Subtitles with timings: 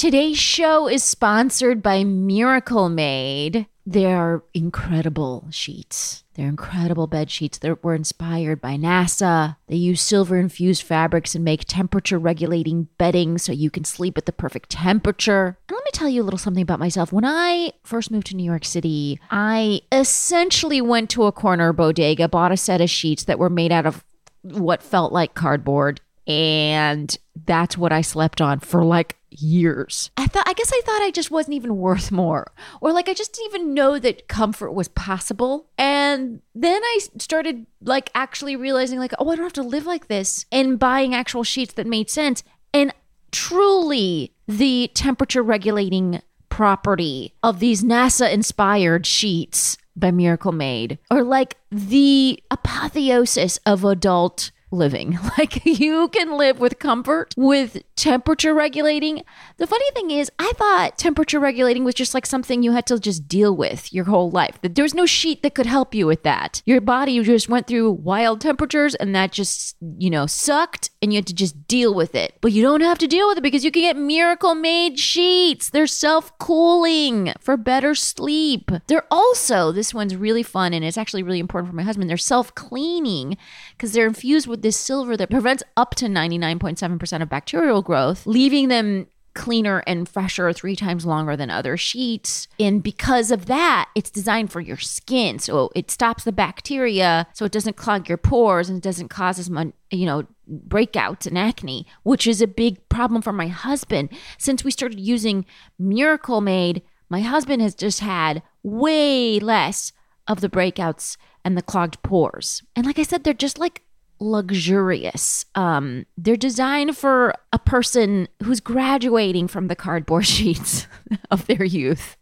[0.00, 3.66] Today's show is sponsored by Miracle Made.
[3.84, 6.24] They're incredible sheets.
[6.32, 9.58] They're incredible bed sheets that were inspired by NASA.
[9.68, 14.24] They use silver infused fabrics and make temperature regulating bedding so you can sleep at
[14.24, 15.58] the perfect temperature.
[15.68, 17.12] And let me tell you a little something about myself.
[17.12, 22.26] When I first moved to New York City, I essentially went to a corner bodega,
[22.26, 24.02] bought a set of sheets that were made out of
[24.40, 26.00] what felt like cardboard.
[26.30, 27.16] And
[27.46, 30.10] that's what I slept on for like years.
[30.16, 32.52] I thought I guess I thought I just wasn't even worth more.
[32.80, 35.66] Or like I just didn't even know that comfort was possible.
[35.76, 40.08] And then I started like actually realizing like, oh, I don't have to live like
[40.08, 42.44] this and buying actual sheets that made sense.
[42.72, 42.94] And
[43.32, 51.56] truly the temperature regulating property of these NASA inspired sheets by Miracle Made are like
[51.70, 55.18] the apotheosis of adult living.
[55.38, 59.22] Like you can live with comfort with temperature regulating.
[59.58, 62.98] The funny thing is, I thought temperature regulating was just like something you had to
[62.98, 64.58] just deal with your whole life.
[64.62, 66.62] That there was no sheet that could help you with that.
[66.64, 71.18] Your body just went through wild temperatures and that just, you know, sucked and you
[71.18, 72.38] had to just deal with it.
[72.40, 75.68] But you don't have to deal with it because you can get miracle made sheets.
[75.68, 78.70] They're self-cooling for better sleep.
[78.86, 82.08] They're also, this one's really fun and it's actually really important for my husband.
[82.08, 83.36] They're self-cleaning
[83.72, 88.68] because they're infused with this silver that prevents up to 99.7% of bacterial growth, leaving
[88.68, 92.46] them cleaner and fresher three times longer than other sheets.
[92.60, 95.40] And because of that, it's designed for your skin.
[95.40, 99.40] So it stops the bacteria so it doesn't clog your pores and it doesn't cause
[99.40, 100.24] as much, you know,
[100.68, 104.10] breakouts and acne, which is a big problem for my husband.
[104.38, 105.44] Since we started using
[105.80, 109.90] Miracle Made, my husband has just had way less
[110.28, 112.62] of the breakouts and the clogged pores.
[112.76, 113.82] And like I said, they're just like
[114.20, 115.44] luxurious.
[115.54, 120.86] Um, they're designed for a person who's graduating from the cardboard sheets
[121.30, 122.16] of their youth.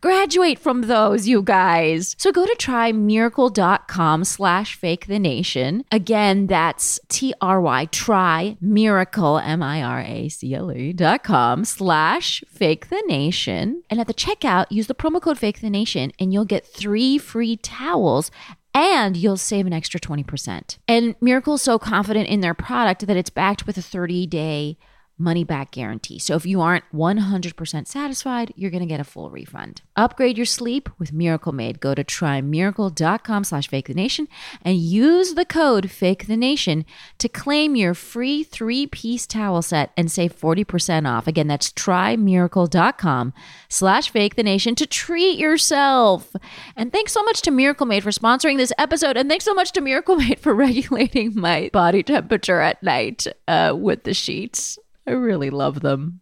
[0.00, 2.16] Graduate from those, you guys.
[2.18, 5.84] So go to trymiracle.com slash fake the nation.
[5.92, 13.82] Again, that's T-R-Y, try miracle, M-I-R-A-C-L-E dot com slash fake the nation.
[13.90, 17.18] And at the checkout, use the promo code fake the nation and you'll get three
[17.18, 18.30] free towels
[18.74, 20.78] and you'll save an extra 20%.
[20.86, 24.78] And Miracle's so confident in their product that it's backed with a 30 day
[25.20, 26.18] money back guarantee.
[26.18, 29.82] So if you aren't 100% satisfied, you're going to get a full refund.
[29.96, 31.80] Upgrade your sleep with Miracle Made.
[31.80, 34.26] Go to trymiracle.com slash fake the nation
[34.62, 36.84] and use the code fake the nation
[37.18, 41.26] to claim your free three piece towel set and save 40% off.
[41.26, 43.32] Again, that's trymiracle.com
[43.68, 46.34] slash fake the nation to treat yourself.
[46.74, 49.16] And thanks so much to Miracle Made for sponsoring this episode.
[49.16, 53.74] And thanks so much to Miracle Made for regulating my body temperature at night uh,
[53.76, 54.78] with the sheets.
[55.10, 56.20] I really love them.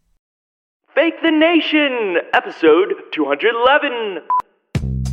[0.95, 4.23] Fake the Nation, episode 211.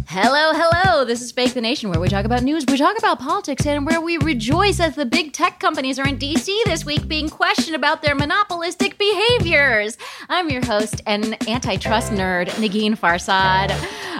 [0.08, 1.04] Hello, hello.
[1.04, 3.88] This is Fake the Nation, where we talk about news, we talk about politics, and
[3.88, 7.76] where we rejoice as the big tech companies are in DC this week being questioned
[7.76, 9.98] about their monopolistic behaviors.
[10.30, 13.72] I'm your host and antitrust nerd, Negin Farsad.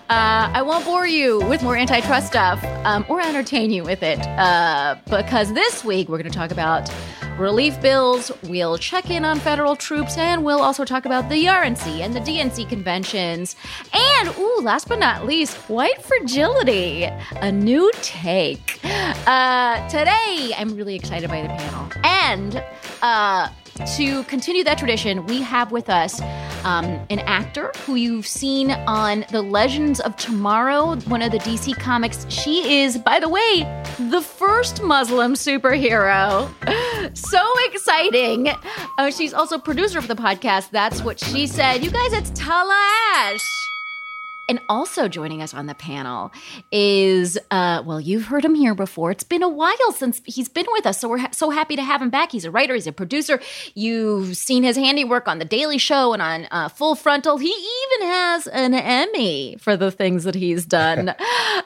[0.09, 4.19] Uh, I won't bore you with more antitrust stuff um, or entertain you with it
[4.19, 6.90] uh, because this week we're going to talk about
[7.38, 8.31] relief bills.
[8.44, 12.19] We'll check in on federal troops, and we'll also talk about the RNC and the
[12.19, 13.56] DNC conventions.
[13.94, 18.79] And, ooh, last but not least, white fragility, a new take.
[19.27, 21.89] Uh, today, I'm really excited by the panel.
[22.05, 22.63] And,
[23.01, 23.49] uh,
[23.97, 26.21] to continue that tradition, we have with us
[26.63, 31.77] um, an actor who you've seen on The Legends of Tomorrow, one of the DC
[31.77, 32.25] comics.
[32.29, 36.49] She is, by the way, the first Muslim superhero.
[37.17, 38.47] so exciting.
[38.97, 40.69] Uh, she's also producer of the podcast.
[40.69, 41.83] That's what she said.
[41.83, 42.79] You guys, it's Tala
[43.15, 43.74] Ashe.
[44.47, 46.31] And also joining us on the panel
[46.72, 49.09] is, uh, well, you've heard him here before.
[49.11, 51.81] It's been a while since he's been with us, so we're ha- so happy to
[51.81, 52.31] have him back.
[52.31, 53.39] He's a writer, he's a producer.
[53.73, 57.37] You've seen his handiwork on The Daily Show and on uh, Full Frontal.
[57.37, 61.16] He even has an Emmy for the things that he's done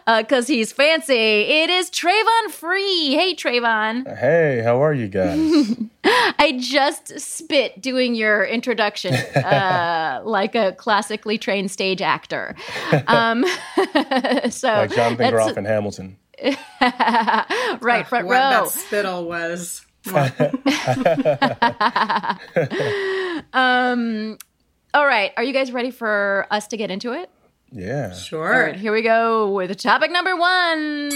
[0.06, 1.14] because uh, he's fancy.
[1.14, 3.14] It is Travon Free.
[3.14, 4.18] Hey, Travon.
[4.18, 5.76] Hey, how are you guys?
[6.04, 12.56] I just spit doing your introduction uh, like a classically trained stage actor.
[13.08, 13.46] Um,
[14.50, 16.18] so like Jonathan Groff and Hamilton.
[16.82, 18.40] right, front what row.
[18.40, 19.86] that spittle was.
[23.54, 24.38] um,
[24.94, 27.30] all right, are you guys ready for us to get into it?
[27.72, 28.14] Yeah.
[28.14, 28.54] Sure.
[28.54, 31.12] All right, here we go with topic number one.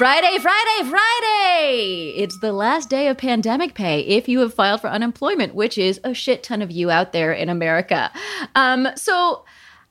[0.00, 2.14] Friday, Friday, Friday!
[2.16, 6.00] It's the last day of pandemic pay if you have filed for unemployment, which is
[6.02, 8.10] a shit ton of you out there in America.
[8.54, 9.44] Um, so,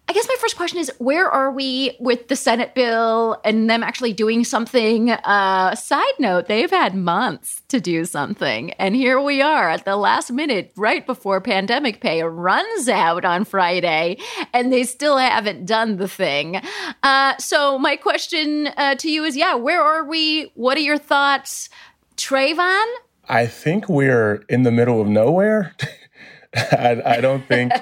[0.10, 3.84] I guess my first question is where are we with the Senate bill and them
[3.84, 5.12] actually doing something?
[5.12, 8.72] Uh, side note, they've had months to do something.
[8.74, 13.46] And here we are at the last minute, right before pandemic pay runs out on
[13.46, 14.18] Friday,
[14.52, 16.60] and they still haven't done the thing.
[17.04, 20.52] Uh, so, my question uh, to you is yeah, where are we?
[20.56, 21.70] What are your thoughts?
[22.18, 22.86] Travon?
[23.28, 25.76] I think we're in the middle of nowhere.
[26.56, 27.74] I, I don't think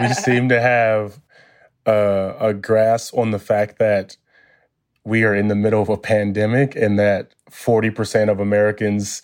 [0.00, 1.20] we seem to have
[1.88, 4.16] uh, a grasp on the fact that
[5.04, 9.22] we are in the middle of a pandemic and that 40% of Americans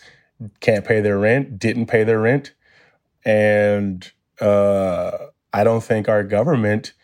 [0.61, 2.55] can't pay their rent, didn't pay their rent.
[3.23, 5.11] And uh,
[5.53, 6.95] I don't think our government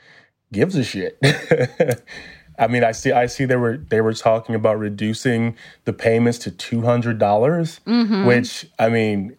[0.51, 1.19] gives a shit.
[2.59, 6.39] I mean, I see, I see they were they were talking about reducing the payments
[6.41, 8.27] to two hundred dollars, mm-hmm.
[8.27, 9.37] which I mean,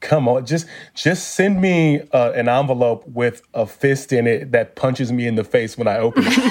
[0.00, 4.76] come on just just send me uh, an envelope with a fist in it that
[4.76, 6.50] punches me in the face when i open it.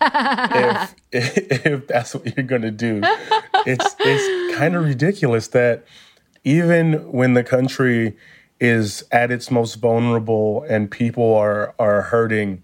[1.10, 3.00] If, if that's what you're going to do.
[3.66, 5.84] It's it's kind of ridiculous that
[6.44, 8.16] even when the country
[8.60, 12.62] is at its most vulnerable and people are are hurting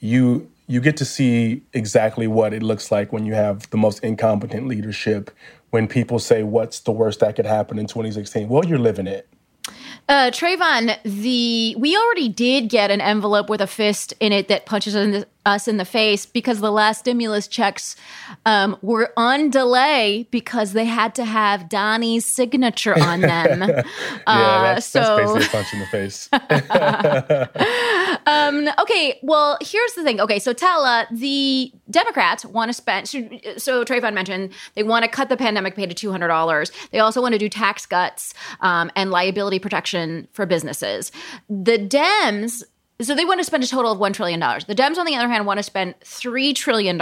[0.00, 4.02] you you get to see exactly what it looks like when you have the most
[4.02, 5.30] incompetent leadership
[5.70, 9.28] when people say what's the worst that could happen in 2016 well you're living it
[10.08, 14.64] uh, Travon, the we already did get an envelope with a fist in it that
[14.64, 17.96] punches in the, us in the face because the last stimulus checks
[18.44, 23.60] um, were on delay because they had to have Donnie's signature on them.
[23.68, 23.82] yeah,
[24.28, 26.28] uh, that's, so that's basically a punch in the face.
[28.26, 30.20] um, okay, well, here's the thing.
[30.20, 33.08] Okay, so Tala, the Democrats want to spend.
[33.08, 36.72] So, so Travon mentioned they want to cut the pandemic pay to two hundred dollars.
[36.90, 41.12] They also want to do tax cuts um, and liability protection for businesses.
[41.48, 42.62] The Dems
[43.02, 44.40] so they want to spend a total of $1 trillion.
[44.40, 46.96] The Dems, on the other hand, want to spend $3 trillion.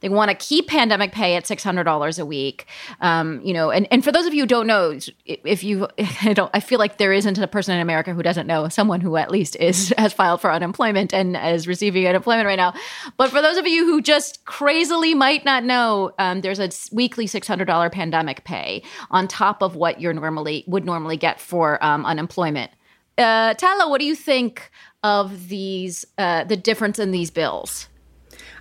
[0.00, 2.66] They want to keep pandemic pay at $600 a week.
[3.02, 5.88] Um, you know, and, and for those of you who don't know, if you,
[6.22, 9.02] I don't, I feel like there isn't a person in America who doesn't know someone
[9.02, 12.72] who at least is, has filed for unemployment and is receiving unemployment right now.
[13.18, 17.26] But for those of you who just crazily might not know, um, there's a weekly
[17.26, 22.70] $600 pandemic pay on top of what you're normally, would normally get for um, unemployment.
[23.18, 24.70] Uh, Tala, what do you think
[25.02, 27.88] of these uh, the difference in these bills?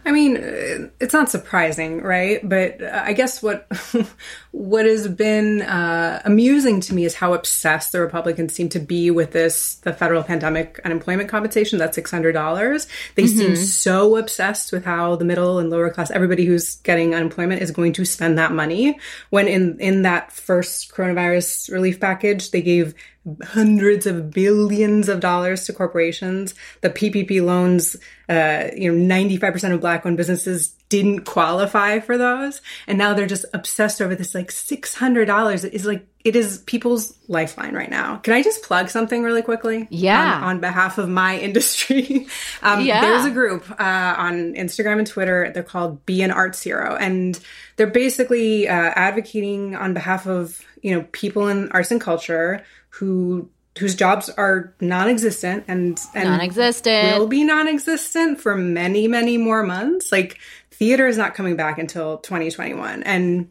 [0.06, 2.40] I mean, it's not surprising, right?
[2.48, 3.69] But uh, I guess what
[4.51, 9.12] what has been uh, amusing to me is how obsessed the Republicans seem to be
[9.12, 12.88] with this the federal pandemic unemployment compensation that's six hundred dollars.
[13.16, 13.38] They mm-hmm.
[13.38, 17.72] seem so obsessed with how the middle and lower class, everybody who's getting unemployment, is
[17.72, 18.98] going to spend that money.
[19.31, 22.95] When in in that first coronavirus relief package, they gave
[23.44, 26.56] hundreds of billions of dollars to corporations.
[26.81, 27.96] The PPP loans,
[28.28, 32.62] uh, you know, 95% of black owned businesses didn't qualify for those.
[32.88, 37.74] And now they're just obsessed over this like $600 is like, it is people's lifeline
[37.74, 38.18] right now.
[38.18, 39.88] Can I just plug something really quickly?
[39.89, 40.38] Yeah.
[40.38, 42.27] On, on behalf of my industry.
[42.62, 43.01] um, yeah.
[43.01, 45.51] There's a group uh, on Instagram and Twitter.
[45.54, 46.95] They're called Be an Arts Hero.
[46.95, 47.39] And
[47.77, 53.50] they're basically uh, advocating on behalf of, you know, people in arts and culture who
[53.77, 60.11] whose jobs are non-existent and, and non-existent will be non-existent for many many more months
[60.11, 60.38] like
[60.71, 63.49] theater is not coming back until 2021 and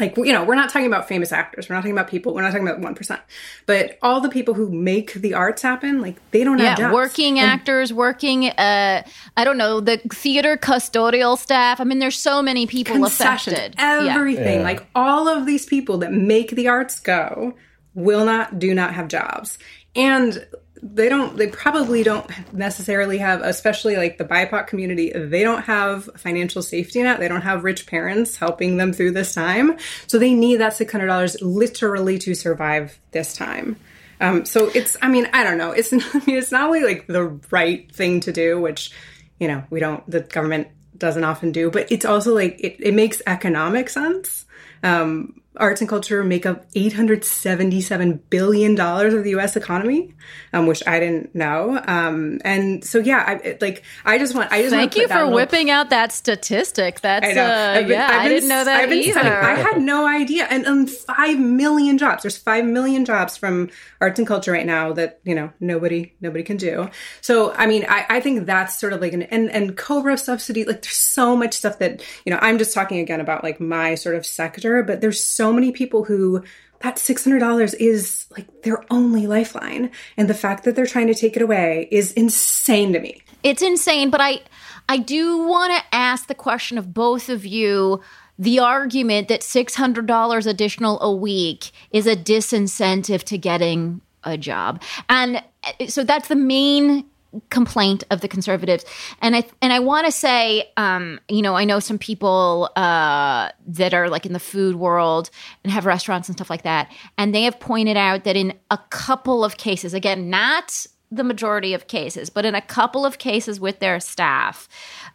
[0.00, 1.68] like you know we're not talking about famous actors.
[1.68, 2.34] We're not talking about people.
[2.34, 3.20] We're not talking about 1%
[3.66, 6.94] but all the people who make the arts happen like they don't yeah, have jobs.
[6.94, 9.02] working and, actors working uh
[9.36, 11.80] i don't know the theater custodial staff.
[11.80, 13.74] I mean there's so many people affected.
[13.78, 14.60] Everything.
[14.60, 14.64] Yeah.
[14.64, 17.54] like all of these people that make the arts go
[17.94, 19.58] will not, do not have jobs.
[19.96, 20.46] And
[20.82, 26.08] they don't, they probably don't necessarily have, especially like the BIPOC community, they don't have
[26.16, 27.18] financial safety net.
[27.18, 29.78] They don't have rich parents helping them through this time.
[30.06, 33.76] So they need that $600 literally to survive this time.
[34.20, 35.72] Um, so it's, I mean, I don't know.
[35.72, 38.90] It's, I mean, it's not only like the right thing to do, which,
[39.38, 42.94] you know, we don't, the government doesn't often do, but it's also like, it, it
[42.94, 44.46] makes economic sense.
[44.82, 50.14] Um, arts and culture make up $877 billion of the US economy,
[50.52, 51.82] um, which I didn't know.
[51.86, 55.70] Um, and so, yeah, I, like, I just want, I just thank you for whipping
[55.70, 57.00] out that statistic.
[57.00, 59.12] That's, I uh, been, yeah, I didn't know that either.
[59.12, 59.32] Studying.
[59.32, 60.46] I had no idea.
[60.50, 64.92] And um, 5 million jobs, there's 5 million jobs from arts and culture right now
[64.92, 66.88] that, you know, nobody, nobody can do.
[67.20, 70.64] So, I mean, I, I think that's sort of like an, and, and Cobra subsidy,
[70.64, 73.94] like, there's so much stuff that, you know, I'm just talking again about like my
[73.94, 76.42] sort of sector, but there's so many people who
[76.80, 79.90] that $600 is like their only lifeline.
[80.16, 83.20] And the fact that they're trying to take it away is insane to me.
[83.42, 84.40] It's insane, but I
[84.88, 88.00] I do want to ask the question of both of you
[88.38, 94.80] the argument that $600 additional a week is a disincentive to getting a job.
[95.08, 97.04] And uh, so that's the main
[97.50, 98.84] complaint of the conservatives.
[99.20, 103.50] And i and i want to say um, you know i know some people uh,
[103.66, 105.30] that are like in the food world
[105.62, 108.78] and have restaurants and stuff like that and they have pointed out that in a
[108.90, 113.60] couple of cases again not the majority of cases but in a couple of cases
[113.60, 114.68] with their staff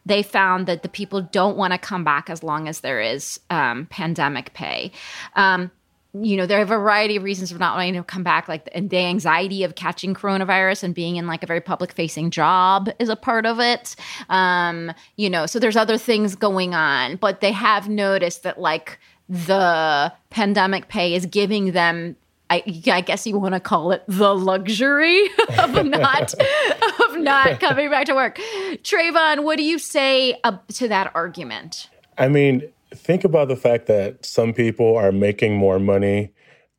[0.06, 3.40] they found that the people don't want to come back as long as there is
[3.50, 4.92] um, pandemic pay.
[5.36, 5.72] Um,
[6.14, 8.66] you know, there are a variety of reasons for not wanting to come back, like
[8.66, 12.90] the, the anxiety of catching coronavirus and being in like a very public facing job
[13.00, 13.96] is a part of it.
[14.30, 19.00] Um, you know, so there's other things going on, but they have noticed that like
[19.28, 22.16] the pandemic pay is giving them
[22.50, 25.28] I, I, guess you want to call it the luxury
[25.58, 26.34] of not
[27.06, 28.38] of not coming back to work.
[28.84, 31.90] Travon, what do you say uh, to that argument?
[32.18, 32.62] I mean,
[32.96, 36.32] think about the fact that some people are making more money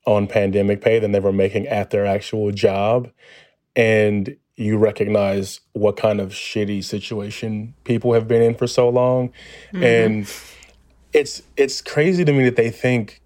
[0.07, 3.11] on pandemic pay than they were making at their actual job.
[3.75, 9.31] And you recognize what kind of shitty situation people have been in for so long.
[9.73, 9.83] Mm-hmm.
[9.83, 10.33] And
[11.13, 13.21] it's it's crazy to me that they think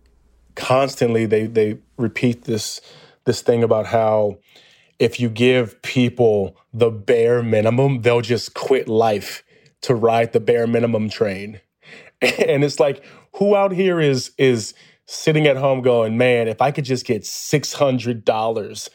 [0.55, 2.81] constantly they they repeat this
[3.25, 4.39] this thing about how
[4.99, 9.45] if you give people the bare minimum, they'll just quit life
[9.83, 11.61] to ride the bare minimum train.
[12.23, 13.05] and it's like
[13.37, 14.75] who out here is is
[15.07, 18.91] sitting at home going, man, if I could just get six hundred dollars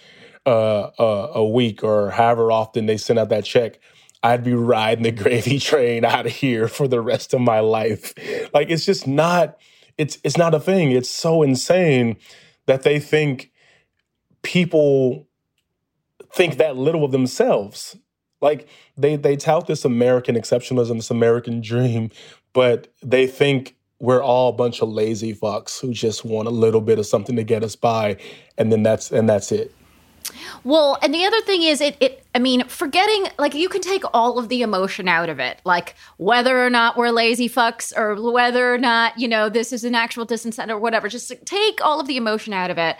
[0.45, 3.79] uh, uh, a week or however often they send out that check,
[4.21, 8.13] I'd be riding the gravy train out of here for the rest of my life.
[8.53, 9.57] Like it's just not
[9.97, 10.91] it's it's not a thing.
[10.91, 12.17] It's so insane
[12.65, 13.51] that they think
[14.41, 15.27] people
[16.33, 17.97] think that little of themselves.
[18.41, 22.11] Like they they tout this American exceptionalism, this American dream,
[22.53, 26.81] but they think we're all a bunch of lazy fucks who just want a little
[26.81, 28.17] bit of something to get us by,
[28.57, 29.73] and then that's and that's it.
[30.63, 34.03] Well, and the other thing is, it, it, I mean, forgetting, like, you can take
[34.13, 38.31] all of the emotion out of it, like whether or not we're lazy fucks or
[38.31, 41.09] whether or not, you know, this is an actual disincentive or whatever.
[41.09, 42.95] Just take all of the emotion out of it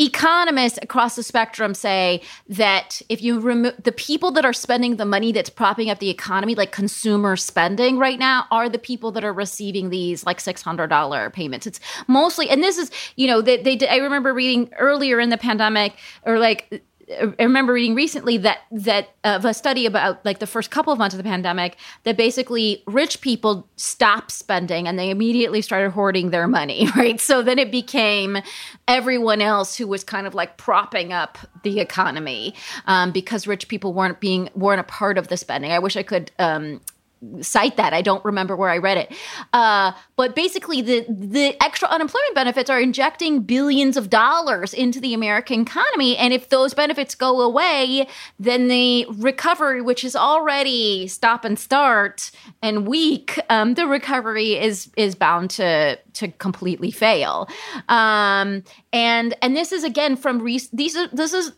[0.00, 5.04] economists across the spectrum say that if you remove the people that are spending the
[5.04, 9.24] money that's propping up the economy, like consumer spending right now, are the people that
[9.24, 11.66] are receiving these like $600 payments.
[11.66, 15.38] It's mostly, and this is, you know, they, they I remember reading earlier in the
[15.38, 20.46] pandemic or like I remember reading recently that that of a study about like the
[20.46, 25.10] first couple of months of the pandemic that basically rich people stopped spending and they
[25.10, 27.20] immediately started hoarding their money, right?
[27.20, 28.38] So then it became
[28.86, 32.54] everyone else who was kind of like propping up the economy
[32.86, 35.72] um, because rich people weren't being weren't a part of the spending.
[35.72, 36.80] I wish I could um,
[37.40, 37.92] cite that.
[37.92, 39.12] I don't remember where I read it.
[39.52, 45.14] Uh, but basically, the the extra unemployment benefits are injecting billions of dollars into the
[45.14, 48.06] American economy, and if those benefits go away,
[48.38, 52.30] then the recovery, which is already stop and start
[52.62, 57.48] and weak, um, the recovery is is bound to to completely fail.
[57.88, 61.52] Um, and and this is again from re- these are this is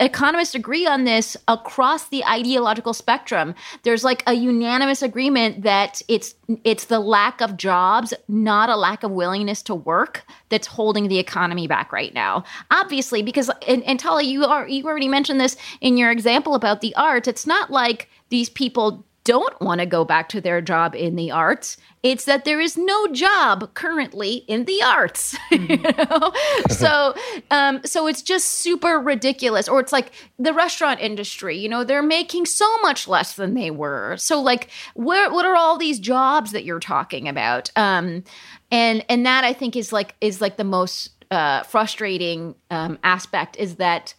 [0.00, 3.54] economists agree on this across the ideological spectrum.
[3.82, 6.34] There's like a unanimous agreement that it's
[6.64, 11.18] it's the lack of jobs not a lack of willingness to work that's holding the
[11.18, 12.44] economy back right now.
[12.70, 16.94] Obviously because and, and you are you already mentioned this in your example about the
[16.94, 17.28] arts.
[17.28, 21.30] It's not like these people don't want to go back to their job in the
[21.30, 21.76] arts.
[22.02, 25.36] It's that there is no job currently in the arts.
[25.52, 26.32] You know?
[26.70, 27.14] so,
[27.50, 29.68] um, so it's just super ridiculous.
[29.68, 31.56] Or it's like the restaurant industry.
[31.56, 34.16] You know, they're making so much less than they were.
[34.16, 37.70] So, like, where what are all these jobs that you're talking about?
[37.76, 38.24] Um,
[38.70, 43.56] and and that I think is like is like the most uh, frustrating um, aspect
[43.56, 44.14] is that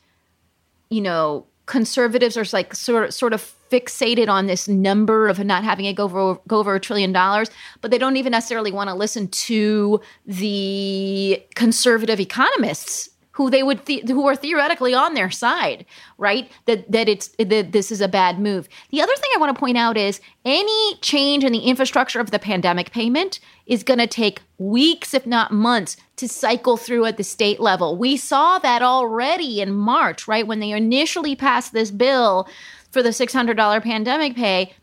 [0.90, 5.64] you know conservatives are like sort of, sort of fixated on this number of not
[5.64, 7.50] having it go over go over a trillion dollars,
[7.82, 13.84] but they don't even necessarily want to listen to the conservative economists who they would
[13.86, 15.86] the- who are theoretically on their side,
[16.20, 16.52] right?
[16.66, 18.70] That that it's that this is a bad move.
[18.92, 22.30] The other thing I want to point out is any change in the infrastructure of
[22.30, 27.18] the pandemic payment is going to take weeks if not months to cycle through at
[27.18, 27.98] the state level.
[27.98, 30.46] We saw that already in March, right?
[30.46, 32.48] When they initially passed this bill
[32.94, 34.74] for the $600 pandemic pay,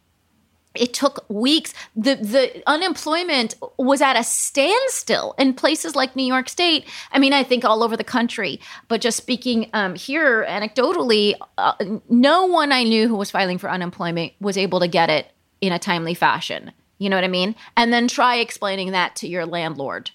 [0.75, 1.75] it took weeks.
[1.97, 6.87] The the unemployment was at a standstill in places like new york state.
[7.11, 8.61] I mean i think all over the country.
[8.87, 11.75] But just speaking um, here anecdotally uh,
[12.09, 15.73] no one i knew who was filing for unemployment was able to get it in
[15.73, 16.73] a timely fashion.
[16.99, 17.57] You know what i mean?
[17.77, 20.13] And then try explaining that to your landlord.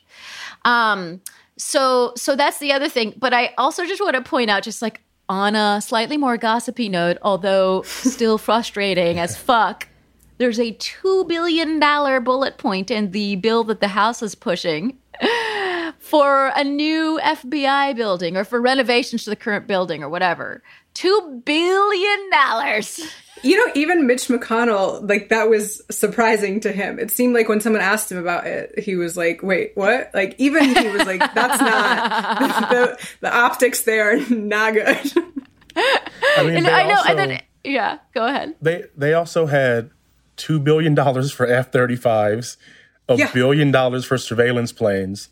[0.64, 1.22] Um,
[1.58, 3.14] so so that's the other thing.
[3.18, 6.89] But i also just want to point out just like on a slightly more gossipy
[6.89, 9.88] note although still frustrating as fuck
[10.38, 11.79] there's a $2 billion
[12.24, 14.98] bullet point in the bill that the House is pushing
[16.00, 20.62] for a new FBI building or for renovations to the current building or whatever.
[20.96, 22.84] $2 billion.
[23.44, 26.98] You know, even Mitch McConnell, like that was surprising to him.
[26.98, 30.34] It seemed like when someone asked him about it, he was like, "Wait, what?" Like
[30.40, 34.98] even he was like, "That's not the, the optics there, are not good."
[35.75, 38.56] I mean, And I know, also, and then, yeah, go ahead.
[38.62, 39.92] they they also had
[40.38, 42.58] two billion dollars for F thirty fives,
[43.10, 43.32] a Yeah.
[43.32, 45.30] billion dollars for surveillance planes,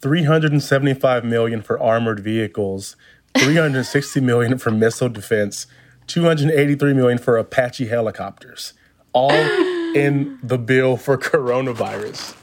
[0.00, 2.96] three hundred and seventy five million for armored vehicles,
[3.38, 5.66] three hundred sixty million for missile defense,
[6.06, 8.72] two hundred eighty three million for Apache helicopters,
[9.12, 9.30] all
[9.94, 12.36] in the bill for coronavirus.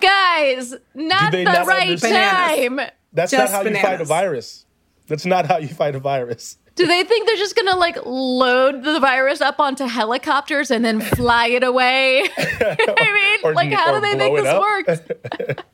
[0.00, 2.90] Guys, not the not right understand- time.
[3.12, 4.64] That's Just not how you fight a virus.
[5.08, 6.56] That's not how you fight a virus.
[6.76, 11.00] Do they think they're just gonna like load the virus up onto helicopters and then
[11.00, 12.22] fly it away?
[12.38, 14.60] I mean, Or- like, how do they think this up.
[14.62, 15.00] works?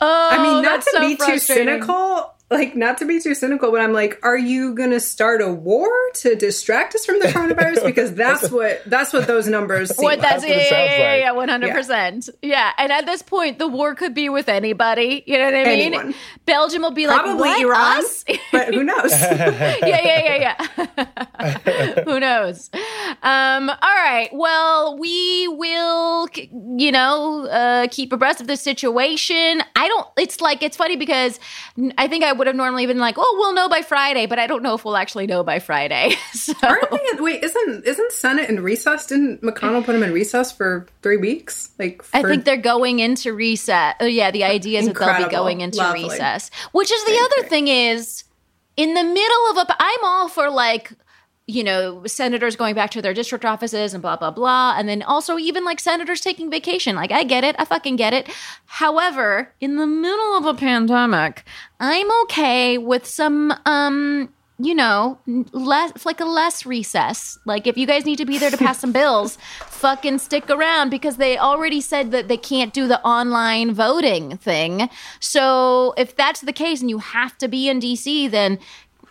[0.00, 3.34] oh, I mean, not that's to so be too cynical, like not to be too
[3.34, 7.18] cynical, but I'm like, are you going to start a war to distract us from
[7.18, 7.84] the coronavirus?
[7.94, 10.98] Because that's what that's what those numbers seem What that's That's what yeah, it yeah,
[10.98, 11.20] yeah, like.
[11.20, 12.28] yeah, one hundred percent.
[12.42, 15.22] Yeah, and at this point, the war could be with anybody.
[15.26, 15.94] You know what I mean?
[15.94, 16.14] Anyone.
[16.46, 18.24] Belgium will be like, Probably what, Iran, us?
[18.52, 19.10] but who knows?
[19.10, 22.04] yeah, yeah, yeah, yeah.
[22.04, 22.70] Who knows?
[23.22, 24.28] Um, all right.
[24.32, 29.62] Well, we will, you know, uh, keep abreast of the situation.
[29.76, 30.06] I don't.
[30.18, 31.38] It's like it's funny because
[31.98, 34.46] I think I would have normally been like, "Oh, we'll know by Friday," but I
[34.46, 36.14] don't know if we'll actually know by Friday.
[36.32, 37.20] so Aren't they?
[37.20, 39.06] Wait, isn't isn't Senate in recess?
[39.06, 41.70] Didn't McConnell put them in recess for three weeks?
[41.78, 43.94] Like, I think they're going into recess.
[44.00, 46.04] Oh, yeah, the idea is that they'll be going into Lovely.
[46.04, 46.50] recess.
[46.72, 48.24] Which is the other thing is
[48.76, 49.76] in the middle of a.
[49.78, 50.92] I'm all for like,
[51.46, 55.02] you know, senators going back to their district offices and blah blah blah, and then
[55.02, 56.96] also even like senators taking vacation.
[56.96, 58.28] Like, I get it, I fucking get it.
[58.66, 61.44] However, in the middle of a pandemic,
[61.80, 67.38] I'm okay with some um you know, less like a less recess.
[67.44, 70.90] Like if you guys need to be there to pass some bills, fucking stick around
[70.90, 74.88] because they already said that they can't do the online voting thing.
[75.18, 78.60] So if that's the case and you have to be in DC, then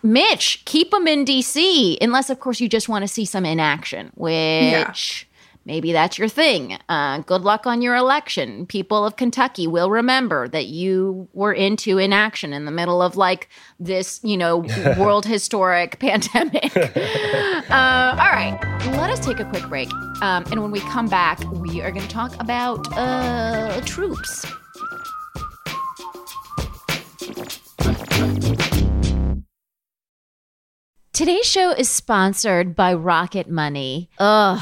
[0.04, 4.12] Mitch, keep them in DC, unless of course you just want to see some inaction,
[4.14, 5.26] which.
[5.66, 6.76] Maybe that's your thing.
[6.90, 8.66] Uh, good luck on your election.
[8.66, 13.48] People of Kentucky will remember that you were into inaction in the middle of like
[13.80, 14.58] this, you know,
[14.98, 16.76] world historic pandemic.
[16.76, 18.58] uh, all right,
[18.98, 19.90] let us take a quick break.
[20.20, 24.44] Um, and when we come back, we are going to talk about uh, troops.
[31.14, 34.10] Today's show is sponsored by Rocket Money.
[34.18, 34.60] Ugh,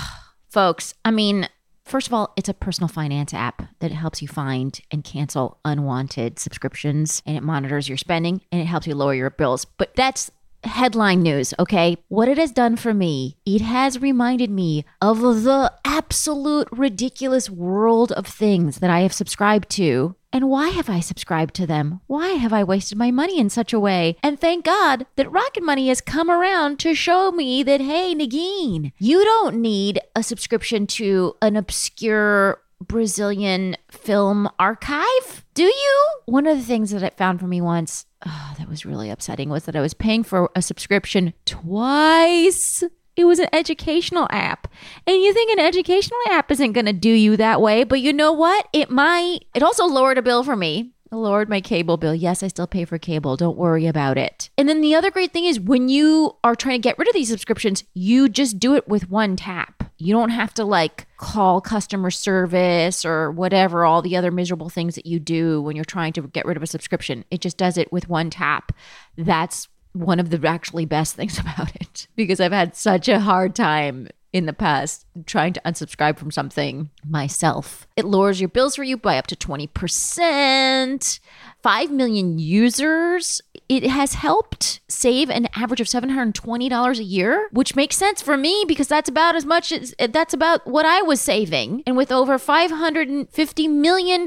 [0.50, 1.48] folks, I mean,
[1.86, 6.38] first of all, it's a personal finance app that helps you find and cancel unwanted
[6.38, 9.64] subscriptions and it monitors your spending and it helps you lower your bills.
[9.64, 10.30] But that's
[10.62, 11.96] headline news, okay?
[12.08, 18.12] What it has done for me, it has reminded me of the absolute ridiculous world
[18.12, 20.16] of things that I have subscribed to.
[20.32, 22.00] And why have I subscribed to them?
[22.06, 24.16] Why have I wasted my money in such a way?
[24.22, 28.92] And thank God that Rocket Money has come around to show me that, hey, Negin,
[28.98, 36.08] you don't need a subscription to an obscure Brazilian film archive, do you?
[36.26, 39.48] One of the things that it found for me once oh, that was really upsetting
[39.48, 42.82] was that I was paying for a subscription twice.
[43.16, 44.68] It was an educational app.
[45.06, 48.12] And you think an educational app isn't going to do you that way, but you
[48.12, 48.68] know what?
[48.72, 49.40] It might.
[49.54, 50.92] It also lowered a bill for me.
[51.10, 52.14] lowered my cable bill.
[52.14, 53.36] Yes, I still pay for cable.
[53.36, 54.48] Don't worry about it.
[54.56, 57.14] And then the other great thing is when you are trying to get rid of
[57.14, 59.90] these subscriptions, you just do it with one tap.
[59.98, 64.96] You don't have to like call customer service or whatever, all the other miserable things
[64.96, 67.24] that you do when you're trying to get rid of a subscription.
[67.30, 68.72] It just does it with one tap.
[69.16, 73.54] That's one of the actually best things about it because I've had such a hard
[73.54, 77.86] time in the past trying to unsubscribe from something myself.
[77.96, 81.20] It lowers your bills for you by up to 20%.
[81.62, 83.40] 5 million users.
[83.68, 88.64] It has helped save an average of $720 a year, which makes sense for me
[88.66, 91.84] because that's about as much as that's about what I was saving.
[91.86, 94.26] And with over $550 million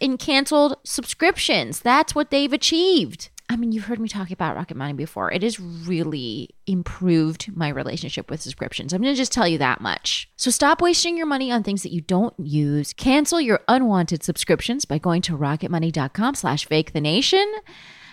[0.00, 3.30] in canceled subscriptions, that's what they've achieved.
[3.50, 5.32] I mean, you've heard me talk about Rocket Money before.
[5.32, 8.92] It has really improved my relationship with subscriptions.
[8.92, 10.30] I'm going to just tell you that much.
[10.36, 12.92] So stop wasting your money on things that you don't use.
[12.92, 17.52] Cancel your unwanted subscriptions by going to rocketmoney.com slash fake the nation.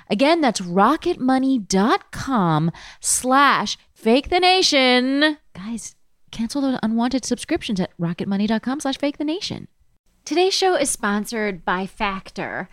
[0.10, 5.38] Again, that's rocketmoney.com slash fake the nation.
[5.54, 5.96] Guys,
[6.32, 9.68] cancel those unwanted subscriptions at rocketmoney.com slash fake the nation.
[10.26, 12.70] Today's show is sponsored by Factor.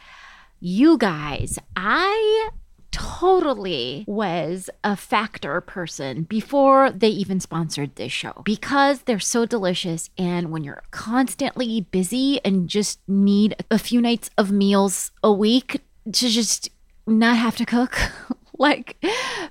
[0.67, 2.49] You guys, I
[2.91, 10.09] totally was a factor person before they even sponsored this show because they're so delicious.
[10.17, 15.83] And when you're constantly busy and just need a few nights of meals a week
[16.11, 16.71] to just
[17.07, 17.99] not have to cook.
[18.59, 18.97] like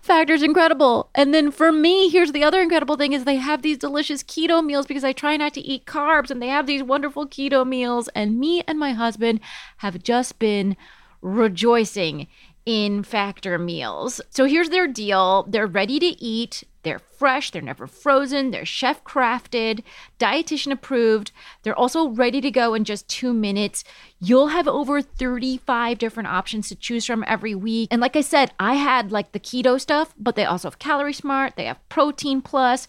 [0.01, 3.77] factor's incredible and then for me here's the other incredible thing is they have these
[3.77, 7.27] delicious keto meals because i try not to eat carbs and they have these wonderful
[7.27, 9.41] keto meals and me and my husband
[9.79, 10.77] have just been
[11.23, 12.27] rejoicing
[12.65, 14.21] in Factor meals.
[14.29, 19.03] So here's their deal they're ready to eat, they're fresh, they're never frozen, they're chef
[19.03, 19.83] crafted,
[20.19, 21.31] dietitian approved.
[21.63, 23.83] They're also ready to go in just two minutes.
[24.19, 27.89] You'll have over 35 different options to choose from every week.
[27.91, 31.13] And like I said, I had like the keto stuff, but they also have Calorie
[31.13, 32.87] Smart, they have Protein Plus.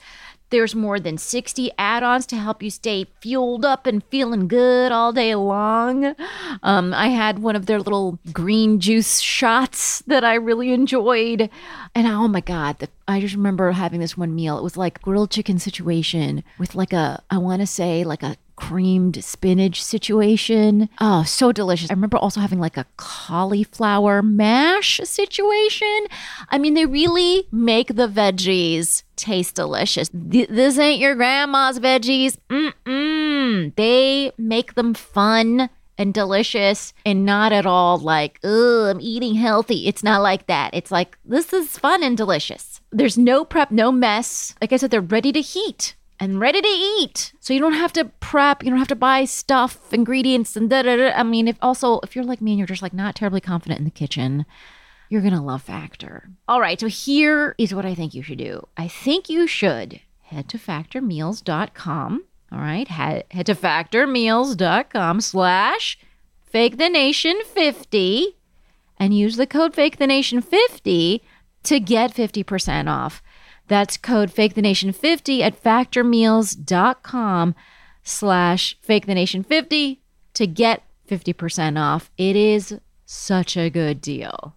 [0.54, 4.92] There's more than 60 add ons to help you stay fueled up and feeling good
[4.92, 6.14] all day long.
[6.62, 11.50] Um, I had one of their little green juice shots that I really enjoyed.
[11.92, 14.56] And oh my God, the, I just remember having this one meal.
[14.56, 18.36] It was like grilled chicken situation with like a, I want to say, like a
[18.56, 20.88] creamed spinach situation.
[21.00, 21.90] Oh, so delicious.
[21.90, 26.06] I remember also having like a cauliflower mash situation.
[26.50, 30.08] I mean, they really make the veggies taste delicious.
[30.08, 32.36] Th- this ain't your grandma's veggies.
[32.48, 33.74] Mm-mm.
[33.76, 39.86] They make them fun and delicious and not at all like, oh, I'm eating healthy.
[39.86, 40.70] It's not like that.
[40.74, 42.80] It's like, this is fun and delicious.
[42.90, 44.54] There's no prep, no mess.
[44.60, 47.34] Like I said, they're ready to heat and ready to eat.
[47.38, 50.82] So you don't have to prep, you don't have to buy stuff, ingredients, and da
[50.82, 51.12] da da.
[51.12, 53.78] I mean, if also, if you're like me and you're just like not terribly confident
[53.78, 54.46] in the kitchen,
[55.10, 56.30] you're to love Factor.
[56.48, 58.66] All right, so here is what I think you should do.
[58.76, 62.24] I think you should head to factormeals.com.
[62.50, 65.98] All right, head, head to factormeals.com slash
[66.42, 68.36] fake the nation 50
[68.98, 71.22] and use the code fake the nation 50
[71.64, 73.22] to get 50% off.
[73.68, 77.54] That's code fake the nation 50 at factormeals.com
[78.02, 80.00] slash fake the nation 50
[80.34, 82.10] to get 50% off.
[82.18, 84.56] It is such a good deal.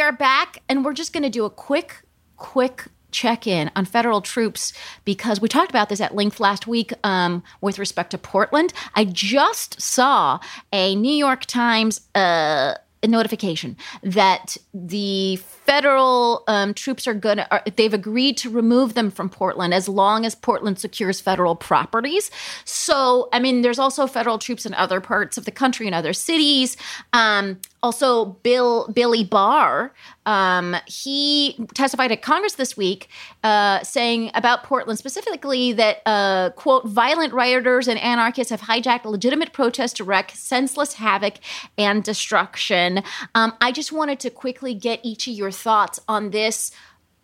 [0.00, 2.00] We are back, and we're just going to do a quick,
[2.38, 4.72] quick check in on federal troops
[5.04, 8.72] because we talked about this at length last week um, with respect to Portland.
[8.94, 10.40] I just saw
[10.72, 17.92] a New York Times uh, notification that the federal um, troops are going to, they've
[17.92, 22.30] agreed to remove them from Portland as long as Portland secures federal properties.
[22.64, 26.14] So, I mean, there's also federal troops in other parts of the country and other
[26.14, 26.78] cities.
[27.12, 29.92] Um, also, Bill Billy Barr,
[30.26, 33.08] um, he testified at Congress this week,
[33.42, 39.52] uh, saying about Portland specifically that uh, quote violent rioters and anarchists have hijacked legitimate
[39.52, 41.34] protests to wreak senseless havoc
[41.78, 43.02] and destruction.
[43.34, 46.72] Um, I just wanted to quickly get each of your thoughts on this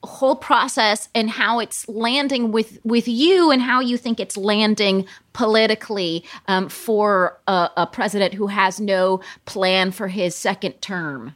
[0.07, 5.05] whole process and how it's landing with with you and how you think it's landing
[5.33, 11.35] politically um, for a, a president who has no plan for his second term.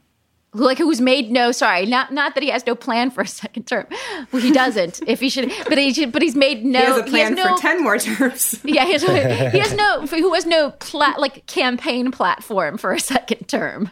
[0.53, 3.69] Like who's made no sorry not not that he has no plan for a second
[3.69, 3.87] term.
[4.33, 6.97] Well he doesn't if he should but he should but he's made no he has
[6.99, 8.61] a plan no, for 10 more terms.
[8.65, 12.99] yeah he has, he has no who has no pla- like campaign platform for a
[12.99, 13.91] second term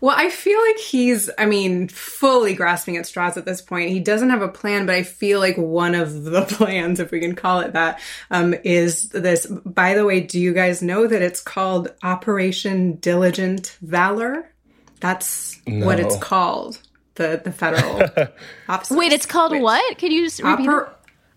[0.00, 3.90] Well, I feel like he's, I mean, fully grasping at straws at this point.
[3.90, 7.20] He doesn't have a plan, but I feel like one of the plans, if we
[7.20, 9.46] can call it that, um, is this.
[9.46, 14.50] By the way, do you guys know that it's called Operation Diligent Valor?
[15.00, 16.78] That's what it's called.
[17.14, 18.02] The the federal
[18.68, 18.96] officers.
[18.96, 19.60] wait it's called Wait.
[19.62, 20.90] what can you just repeat Oper-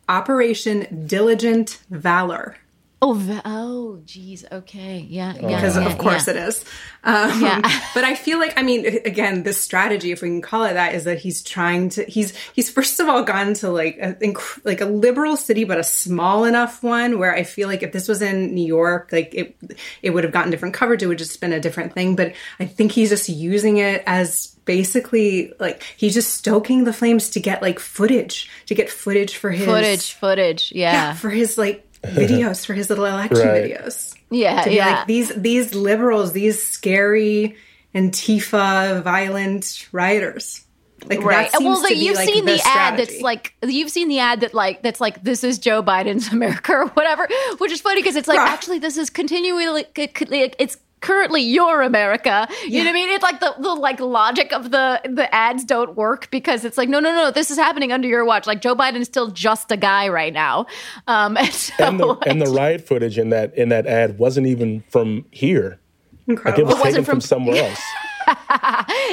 [0.08, 2.56] Operation Diligent Valor.
[3.04, 6.34] Oh oh geez okay yeah yeah because yeah, of course yeah.
[6.34, 6.66] it is.
[7.04, 7.62] Um, Yeah.
[7.94, 10.96] but I feel like I mean again this strategy if we can call it that
[10.96, 14.64] is that he's trying to he's he's first of all gone to like a, inc-
[14.64, 18.08] like a liberal city but a small enough one where I feel like if this
[18.08, 19.58] was in New York like it
[20.02, 22.66] it would have gotten different coverage it would just been a different thing but I
[22.66, 27.62] think he's just using it as basically like he's just stoking the flames to get
[27.62, 32.74] like footage to get footage for his footage footage yeah for his like videos for
[32.74, 33.64] his little election Right.
[33.72, 37.56] videos yeah to be yeah like these these liberals, these scary
[37.96, 40.62] Antifa violent rioters.
[41.06, 43.20] Like right that seems well to the, be you've like seen the the ad that's
[43.22, 46.88] like you've seen the ad that like that's like this is joe biden's america or
[46.88, 48.50] whatever which is funny because it's like Right.
[48.50, 53.40] actually this is continually it's currently your america you know what i mean it's like
[53.40, 57.12] the, the like logic of the the ads don't work because it's like no no
[57.14, 60.08] no this is happening under your watch like joe biden is still just a guy
[60.08, 60.66] right now
[61.08, 64.48] um and so And the and the riot footage in that in that ad wasn't
[64.48, 65.80] even from here.
[66.26, 66.66] Like it incredible.
[66.68, 67.82] was wasn't taken from, from- somewhere else.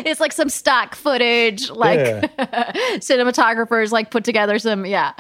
[0.07, 2.20] it's like some stock footage like Yeah.
[2.98, 5.12] cinematographers like put together some yeah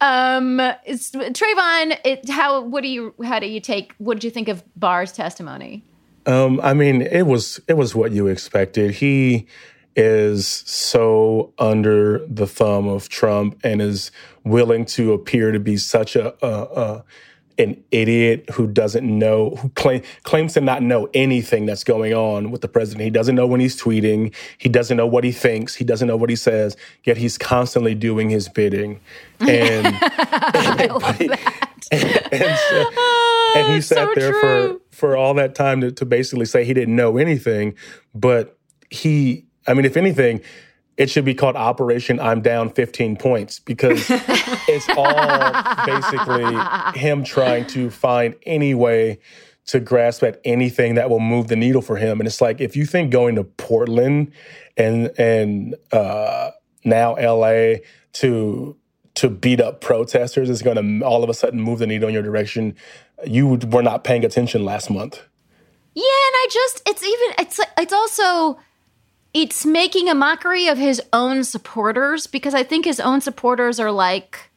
[0.00, 4.30] um it's Travon it how what do you how do you take what did you
[4.30, 5.82] think of Barr's testimony
[6.26, 8.92] Um, I mean, it was it was what you expected.
[8.92, 9.46] He
[9.94, 14.10] is so under the thumb of Trump and is
[14.44, 17.04] willing to appear to be such a, a, a
[17.58, 22.50] an idiot who doesn't know who claim, claims to not know anything that's going on
[22.50, 23.04] with the president.
[23.04, 24.34] He doesn't know when he's tweeting.
[24.58, 25.74] He doesn't know what he thinks.
[25.74, 26.76] He doesn't know what he says.
[27.04, 29.00] Yet he's constantly doing his bidding.
[29.40, 29.86] And
[31.90, 32.90] and, so-
[33.56, 34.40] and he sat so there true.
[34.40, 37.74] for for all that time to, to basically say he didn't know anything.
[38.14, 38.58] But
[38.90, 40.40] he, I mean, if anything,
[40.96, 47.66] it should be called Operation I'm Down 15 Points because it's all basically him trying
[47.68, 49.18] to find any way
[49.66, 52.20] to grasp at anything that will move the needle for him.
[52.20, 54.32] And it's like if you think going to Portland
[54.76, 56.52] and and uh,
[56.84, 57.80] now LA
[58.14, 58.76] to
[59.16, 62.14] to beat up protesters is going to all of a sudden move the needle in
[62.14, 62.76] your direction.
[63.26, 65.22] You were not paying attention last month.
[65.94, 68.58] yeah and I just it's even it's it's also
[69.34, 73.90] it's making a mockery of his own supporters because I think his own supporters are
[73.90, 74.50] like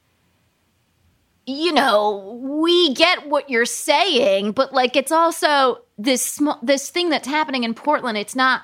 [1.50, 7.10] you know, we get what you're saying, but like it's also this small this thing
[7.10, 8.18] that's happening in Portland.
[8.18, 8.62] It's not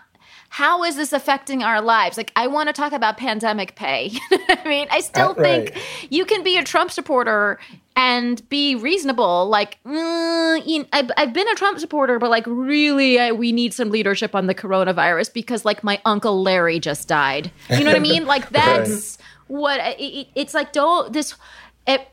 [0.55, 2.15] how is this affecting our lives?
[2.15, 4.09] Like I want to talk about pandemic pay.
[4.31, 5.73] You know what I mean, I still right.
[5.73, 7.59] think you can be a Trump supporter
[7.97, 9.49] and be reasonable.
[9.49, 13.51] Like mm, you know, I've, I've been a Trump supporter, but like really, I, we
[13.51, 17.51] need some leadership on the coronavirus because like my uncle Larry just died.
[17.69, 18.25] You know what I mean?
[18.35, 20.71] Like that's what it, it- it's like.
[20.71, 21.35] Don't this.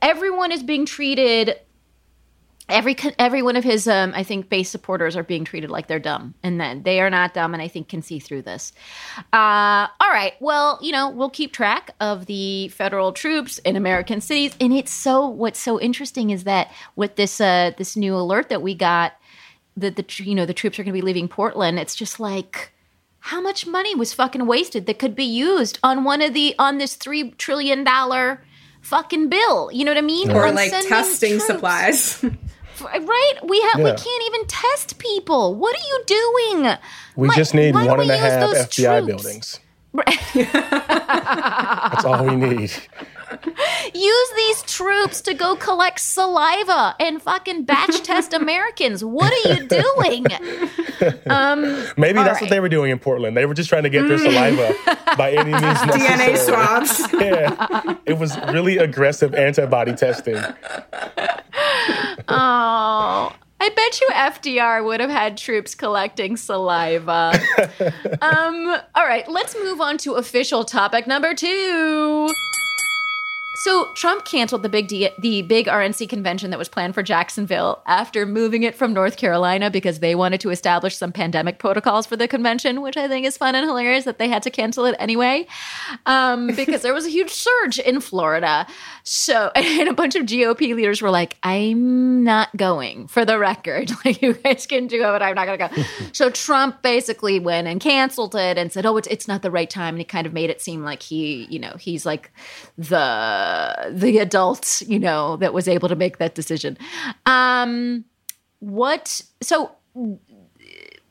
[0.02, 1.60] Everyone is being treated
[2.68, 5.98] every every one of his um, I think base supporters are being treated like they're
[5.98, 8.72] dumb, and then they are not dumb, and I think can see through this.
[9.32, 14.20] Uh, all right, well, you know, we'll keep track of the federal troops in American
[14.20, 18.48] cities, and it's so what's so interesting is that with this uh, this new alert
[18.48, 19.14] that we got
[19.76, 22.70] that the you know the troops are going to be leaving Portland, it's just like.
[23.26, 26.78] How much money was fucking wasted that could be used on one of the on
[26.78, 28.42] this three trillion dollar
[28.82, 29.70] fucking bill?
[29.72, 30.30] You know what I mean?
[30.30, 31.46] or On like testing troops.
[31.46, 32.24] supplies.
[32.82, 33.34] Right?
[33.44, 35.54] We have we can't even test people.
[35.54, 36.76] What are you doing?
[37.14, 39.06] We Why- just need why one don't and a we use half those FBI troops?
[39.22, 39.60] buildings.
[40.72, 42.72] That's all we need.
[43.94, 49.04] Use these troops to go collect saliva and fucking batch test Americans.
[49.04, 50.26] What are you doing?
[51.26, 53.36] Um, Maybe All that's what they were doing in Portland.
[53.36, 54.74] They were just trying to get their saliva
[55.16, 55.98] by any means necessary.
[55.98, 57.12] DNA swabs.
[57.22, 60.36] Yeah, it was really aggressive antibody testing.
[62.28, 67.32] oh, I bet you FDR would have had troops collecting saliva.
[68.20, 72.28] um, all right, let's move on to official topic number two.
[73.64, 77.80] So Trump canceled the big D- the big RNC convention that was planned for Jacksonville
[77.86, 82.16] after moving it from North Carolina because they wanted to establish some pandemic protocols for
[82.16, 84.96] the convention, which I think is fun and hilarious that they had to cancel it
[84.98, 85.46] anyway
[86.06, 88.66] um, because there was a huge surge in Florida.
[89.04, 93.92] So and a bunch of GOP leaders were like, "I'm not going." For the record,
[94.04, 95.82] like you guys can do it, but I'm not going to go.
[96.12, 99.70] so Trump basically went and canceled it and said, "Oh, it's it's not the right
[99.70, 102.32] time," and he kind of made it seem like he, you know, he's like
[102.76, 103.51] the
[103.90, 106.76] the adult, you know, that was able to make that decision.
[107.26, 108.04] Um,
[108.60, 109.22] what?
[109.42, 109.72] So,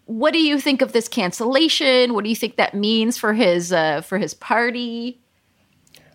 [0.05, 2.13] what do you think of this cancellation?
[2.13, 5.19] What do you think that means for his uh, for his party?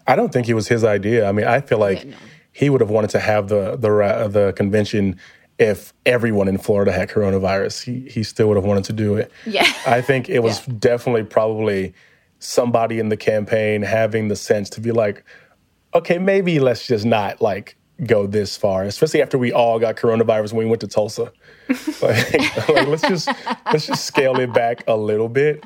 [0.07, 1.29] I don't think it was his idea.
[1.29, 2.17] I mean, I feel like Yeah, no.
[2.53, 5.19] he would have wanted to have the the the convention
[5.59, 7.83] if everyone in Florida had coronavirus.
[7.83, 9.31] He he still would have wanted to do it.
[9.47, 9.67] Yeah.
[9.87, 11.95] I think it was definitely probably
[12.39, 15.25] somebody in the campaign having the sense to be like,
[15.97, 20.53] okay, maybe let's just not like go this far, especially after we all got coronavirus
[20.53, 21.33] when we went to Tulsa.
[22.03, 22.33] like,
[22.69, 23.29] like, let's just
[23.67, 25.65] let's just scale it back a little bit.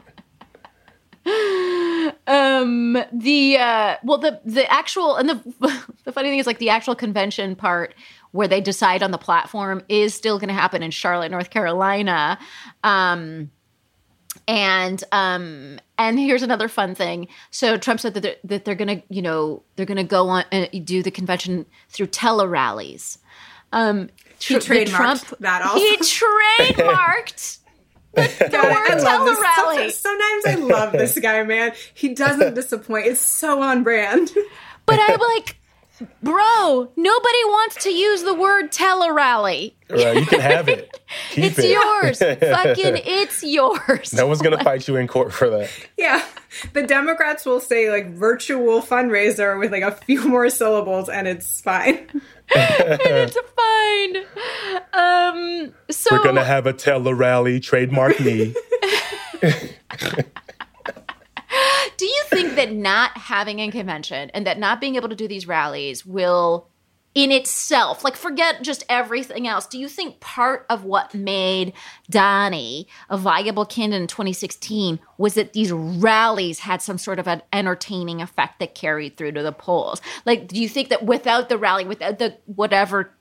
[2.27, 6.71] Um, the uh, well, the the actual and the the funny thing is like the
[6.71, 7.95] actual convention part
[8.33, 12.39] where they decide on the platform is still going to happen in Charlotte, North Carolina.
[12.85, 13.51] Um,
[14.47, 19.03] and um and here's another fun thing so trump said that they're, that they're gonna
[19.09, 23.19] you know they're gonna go on and do the convention through tele rallies
[23.73, 24.09] um
[24.41, 25.79] He tr- trademarked that also.
[25.79, 27.59] he trademarked
[28.15, 29.39] the word I love this.
[29.39, 31.73] Sometimes, sometimes I love this guy, man.
[31.95, 33.07] He doesn't disappoint.
[33.07, 34.33] It's so on brand.
[34.87, 35.60] but i'm like
[36.23, 40.19] bro nobody wants to use the word tele rally Right?
[40.19, 41.01] You can have it.
[41.31, 41.71] Keep it's it.
[41.71, 45.71] yours fucking it's yours No one's gonna fight you in court for that.
[45.97, 46.25] Yeah.
[46.73, 51.61] The Democrats will say like virtual fundraiser with like a few more syllables and it's
[51.61, 52.07] fine.
[52.51, 54.25] it's fine
[54.93, 58.55] um so We're gonna have a tele rally, trademark me.
[62.01, 65.29] Do you think that not having a convention and that not being able to do
[65.29, 66.67] these rallies will,
[67.15, 71.75] in itself, like forget just everything else, do you think part of what made
[72.09, 77.43] Donnie a viable candidate in 2016 was that these rallies had some sort of an
[77.53, 80.01] entertaining effect that carried through to the polls?
[80.25, 83.13] Like, do you think that without the rally, without the whatever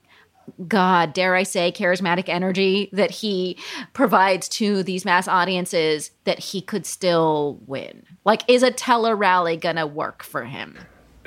[0.66, 3.56] God, dare I say, charismatic energy that he
[3.92, 8.04] provides to these mass audiences, that he could still win?
[8.24, 10.78] Like, is a tele rally gonna work for him?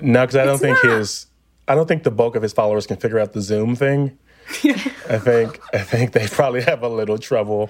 [0.02, 0.98] No, because I don't It's think not.
[0.98, 1.28] his
[1.68, 4.18] I don't think the bulk of his followers can figure out the Zoom thing.
[5.10, 7.70] I think I think they probably have a little trouble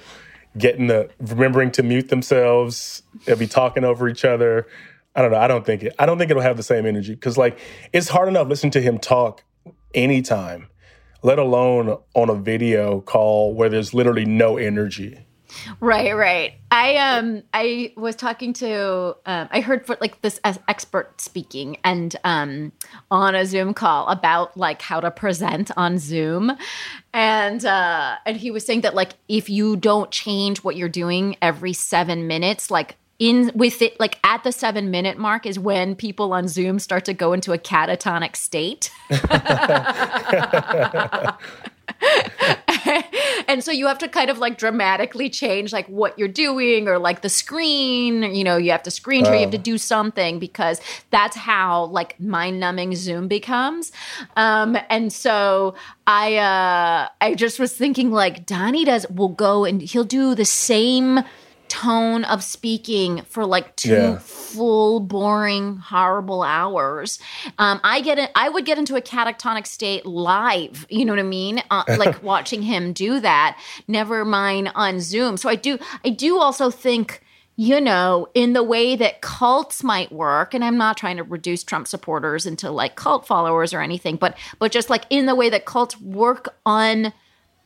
[0.57, 3.03] getting the remembering to mute themselves.
[3.25, 4.67] They'll be talking over each other.
[5.15, 5.37] I don't know.
[5.37, 5.95] I don't think it.
[5.99, 7.59] I don't think it'll have the same energy because like
[7.91, 9.43] it's hard enough listening to him talk
[9.93, 10.67] anytime,
[11.23, 15.25] let alone on a video call where there's literally no energy.
[15.79, 16.53] Right, right.
[16.71, 22.15] I um I was talking to um I heard for like this expert speaking and
[22.23, 22.71] um
[23.11, 26.51] on a Zoom call about like how to present on Zoom
[27.13, 31.37] and uh and he was saying that like if you don't change what you're doing
[31.41, 35.95] every 7 minutes like in with it like at the 7 minute mark is when
[35.95, 38.91] people on Zoom start to go into a catatonic state.
[43.47, 46.99] and so you have to kind of like dramatically change like what you're doing or
[46.99, 48.23] like the screen.
[48.23, 51.85] You know you have to screen share you have to do something because that's how
[51.85, 53.93] like mind numbing zoom becomes.
[54.35, 59.81] Um and so i uh i just was thinking like donnie does will go and
[59.81, 61.21] he'll do the same
[61.73, 64.17] tone of speaking for like two Yeah.
[64.19, 67.17] full boring horrible hours.
[67.57, 71.19] Um i get it i would get into a catatonic state live you know what
[71.19, 71.63] i mean?
[71.71, 75.35] Uh, like watching him do that never mind on zoom.
[75.37, 77.21] So i do i do also think
[77.55, 81.63] you know, in the way that cults might work, and I'm not trying to reduce
[81.63, 85.51] Trump supporters into like cult followers or anything, but but just like in the way
[85.51, 87.13] that cults work on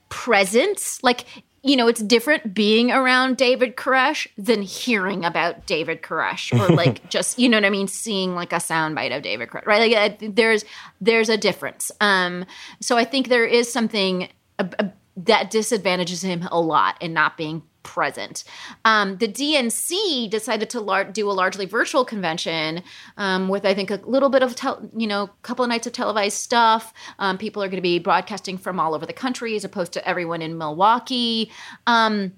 [0.10, 1.26] presence, like
[1.68, 7.10] you know, it's different being around David Koresh than hearing about David Koresh or like
[7.10, 9.92] just you know what I mean, seeing like a soundbite of David Koresh, right?
[9.92, 10.66] Like uh, there's
[11.02, 11.92] there's a difference.
[12.02, 12.46] Um,
[12.82, 14.86] so I think there is something uh, uh,
[15.18, 18.44] that disadvantages him a lot in not being present.
[18.86, 22.84] Um, the DNC decided to lar- do a largely virtual convention
[23.16, 25.88] um, with, I think, a little bit of, tel- you know, a couple of nights
[25.88, 26.94] of televised stuff.
[27.18, 30.08] Um, people are going to be broadcasting from all over the country as opposed to
[30.08, 31.52] everyone in Milwaukee.
[31.88, 32.34] Um,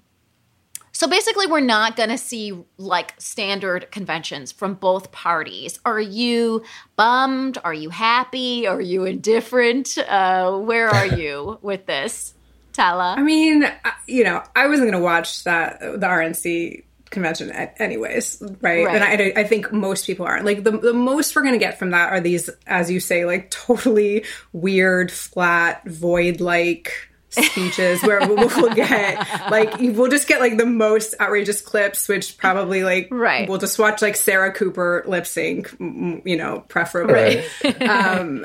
[0.92, 5.80] so basically, we're not going to see like standard conventions from both parties.
[5.84, 6.62] Are you
[6.96, 7.58] bummed?
[7.64, 8.66] Are you happy?
[8.66, 9.96] Are you indifferent?
[9.98, 12.34] Uh, where are you with this,
[12.72, 13.14] Tala?
[13.16, 13.64] I mean,
[14.06, 18.86] you know, I wasn't going to watch that the RNC convention anyways, right?
[18.86, 19.02] Right.
[19.02, 19.04] And
[19.36, 20.44] I, I think most people aren't.
[20.44, 23.24] Like the the most we're going to get from that are these, as you say,
[23.24, 26.92] like totally weird, flat, void like
[27.32, 29.16] speeches where we'll, we'll get
[29.52, 33.48] like we'll just get like the most outrageous clips which probably like Right.
[33.48, 37.44] we'll just watch like sarah cooper lip sync you know preferably
[37.82, 38.44] um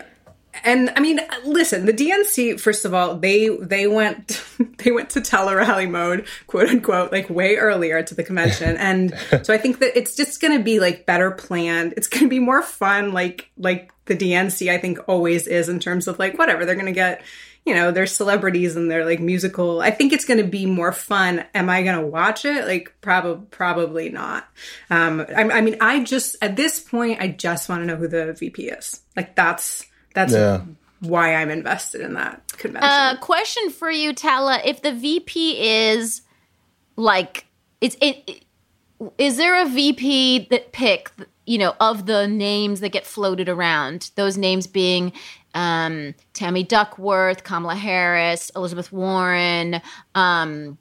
[0.64, 4.44] and I mean, listen, the DNC, first of all, they they went
[4.78, 8.78] they went to tele-rally mode, quote unquote, like way earlier to the convention.
[8.86, 11.94] And so I think that it's just gonna be like better planned.
[11.98, 16.08] It's gonna be more fun, like like the DNC I think always is in terms
[16.08, 17.24] of like whatever, they're gonna get
[17.66, 19.82] you know, they're celebrities and they're like musical.
[19.82, 21.44] I think it's going to be more fun.
[21.56, 22.68] Am I going to watch it?
[22.68, 24.48] Like, probably, probably not.
[24.92, 28.08] Um, I, I mean, I just at this point, I just want to know who
[28.08, 29.02] the VP is.
[29.16, 29.84] Like, that's
[30.16, 30.62] that's Yeah.
[31.02, 32.90] why I'm invested in that convention.
[32.90, 34.60] Uh, question for you, Tala.
[34.66, 36.22] If the VP is
[36.96, 37.46] like,
[37.82, 38.44] it's it,
[39.20, 41.12] is there a VP that pick,
[41.46, 44.10] you know, of the names that get floated around?
[44.16, 45.12] Those names being
[45.54, 49.82] um, Tammy Duckworth, Kamala Harris, Elizabeth Warren.
[50.16, 50.78] Um,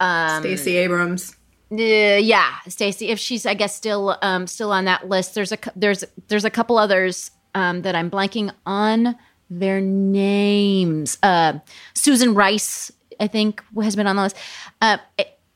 [0.00, 1.36] Stacey Abrams.
[1.72, 3.08] uh, yeah, Stacey.
[3.08, 5.34] If she's, I guess, still um, still on that list.
[5.34, 9.16] There's a there's there's a couple others um, that I'm blanking on
[9.48, 11.16] their names.
[11.22, 11.54] Uh,
[11.94, 14.36] Susan Rice, I think, has been on the list.
[14.82, 14.98] Uh,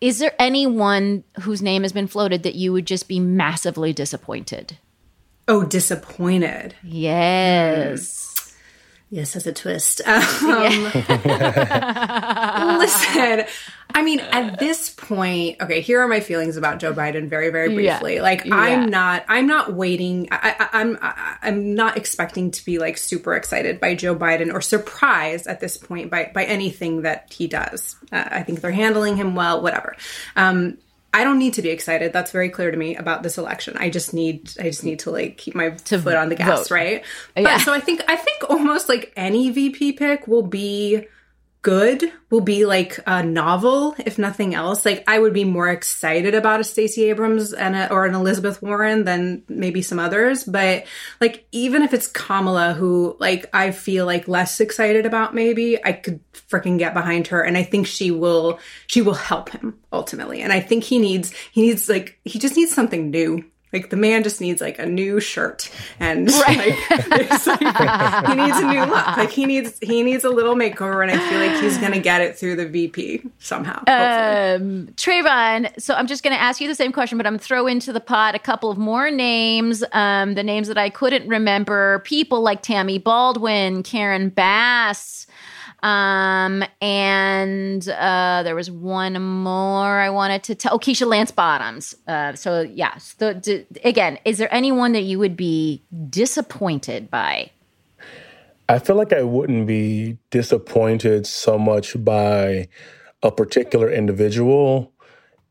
[0.01, 4.79] is there anyone whose name has been floated that you would just be massively disappointed?
[5.47, 6.75] Oh, disappointed.
[6.83, 8.30] Yes.
[9.13, 10.01] Yes, as a twist.
[10.11, 10.85] Um,
[12.79, 13.45] listen,
[13.93, 17.75] I mean, at this point, okay, here are my feelings about Joe Biden very, very
[17.85, 17.99] Yeah.
[17.99, 18.21] briefly.
[18.21, 18.55] Like, Yeah.
[18.55, 20.29] I'm not, I'm not waiting.
[20.31, 24.53] I, I, I'm, I, I'm not expecting to be like super excited by Joe Biden
[24.53, 27.97] or surprised at this point by by anything that he does.
[28.13, 29.61] Uh, I think they're handling him well.
[29.61, 29.97] Whatever.
[30.37, 30.79] Um,
[31.13, 32.13] I don't need to be excited.
[32.13, 33.77] That's very clear to me about this election.
[33.77, 36.71] I just need I just need to like keep my foot on the gas, vote.
[36.71, 37.05] right?
[37.37, 37.43] Yeah.
[37.43, 41.07] But so I think I think almost like any VP pick will be
[41.63, 44.87] good, will be like a novel, if nothing else.
[44.87, 48.63] Like I would be more excited about a Stacey Abrams and a, or an Elizabeth
[48.63, 50.45] Warren than maybe some others.
[50.45, 50.87] But
[51.21, 55.93] like even if it's Kamala, who like I feel like less excited about, maybe I
[55.93, 60.41] could freaking get behind her, and I think she will she will help him ultimately.
[60.41, 63.45] And I think he needs he needs like he just needs something new.
[63.73, 66.57] Like the man just needs like a new shirt and like,
[66.91, 69.17] like, he needs a new look.
[69.17, 72.21] Like he needs he needs a little makeover and I feel like he's gonna get
[72.21, 73.79] it through the VP somehow.
[73.87, 77.67] Um, Travon, so I'm just going to ask you the same question, but I'm throw
[77.67, 79.83] into the pot a couple of more names.
[79.93, 85.20] Um, the names that I couldn't remember people like Tammy Baldwin, Karen Bass,
[85.83, 90.75] um, and uh, there was one more I wanted to tell.
[90.75, 91.95] Oh, Keisha Lance Bottoms.
[92.07, 93.15] Uh, so, yes.
[93.15, 97.51] The, d- again, is there anyone that you would be disappointed by?
[98.69, 102.69] I feel like I wouldn't be disappointed so much by
[103.23, 104.93] a particular individual.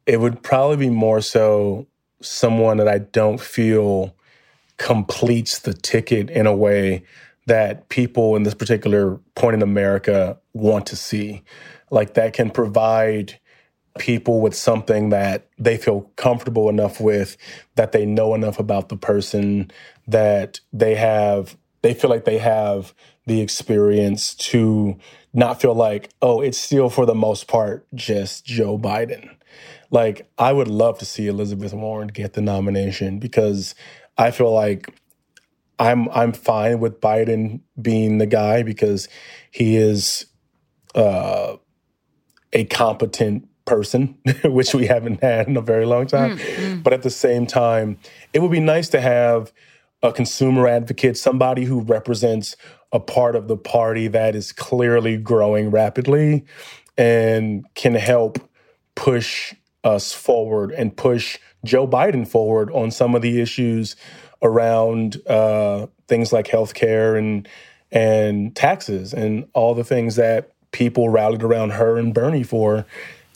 [0.06, 1.88] It would probably be more so
[2.22, 4.16] someone that I don't feel
[4.78, 7.04] completes the ticket in a way
[7.50, 11.44] that people in this particular point in America want to see.
[11.90, 13.40] Like that can provide
[13.98, 17.38] people with something that they feel comfortable enough with,
[17.74, 19.72] that they know enough about the person,
[20.08, 22.94] that they have, they feel like they have
[23.26, 24.96] the experience to
[25.34, 29.36] not feel like, oh, it's still for the most part just Joe Biden.
[29.90, 33.74] Like, I would love to see Elizabeth Warren get the nomination because
[34.20, 34.94] I feel like
[35.80, 39.08] I'm I'm fine with Biden being the guy because
[39.50, 40.26] he is
[40.94, 41.56] uh,
[42.54, 46.38] a competent person, which we haven't had in a very long time.
[46.84, 47.98] But at the same time,
[48.34, 49.54] it would be nice to have
[50.02, 52.56] a consumer advocate, somebody who represents
[52.92, 56.46] a part of the party that is clearly growing rapidly
[56.98, 58.40] and can help
[58.96, 59.54] push
[59.84, 63.96] us forward and push Joe Biden forward on some of the issues
[64.42, 67.48] around uh, things like healthcare and
[67.92, 72.86] and taxes and all the things that people rallied around her and Bernie for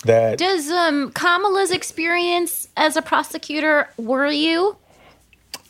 [0.06, 4.78] that Does um, Kamala's experience as a prosecutor worry you?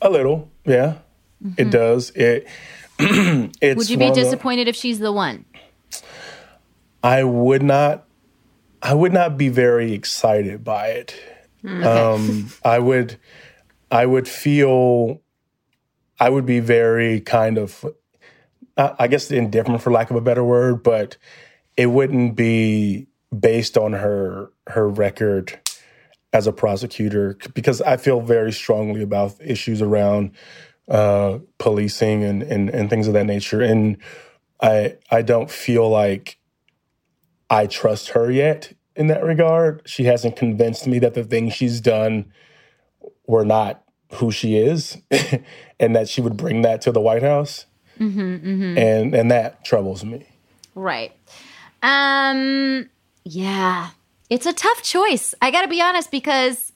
[0.01, 0.95] a little, yeah,
[1.57, 2.09] it does.
[2.11, 2.45] It.
[2.99, 3.77] it's Mm-hmm.
[3.77, 5.45] Would you be one of the- disappointed if she's the one?
[7.03, 8.05] I would not.
[8.81, 11.15] I would not be very excited by it.
[11.65, 13.17] Um, I would.
[13.93, 15.21] I would feel.
[16.19, 17.85] I would be very kind of.
[18.75, 21.17] I guess indifferent, for lack of a better word, but
[21.77, 25.59] it wouldn't be based on her her record
[26.33, 30.31] as a prosecutor because I feel very strongly about issues around
[30.89, 33.97] uh, policing and, and and things of that nature, and
[34.59, 36.39] I I don't feel like
[37.47, 39.83] I trust her yet in that regard.
[39.85, 42.33] She hasn't convinced me that the things she's done
[43.27, 43.82] were not
[44.15, 44.97] who she is,
[45.79, 47.65] and that she would bring that to the White House,
[48.77, 50.25] and and that troubles me.
[50.75, 51.11] Right.
[51.81, 52.89] Um.
[53.25, 53.89] Yeah,
[54.29, 55.33] it's a tough choice.
[55.41, 56.73] I got to be honest because,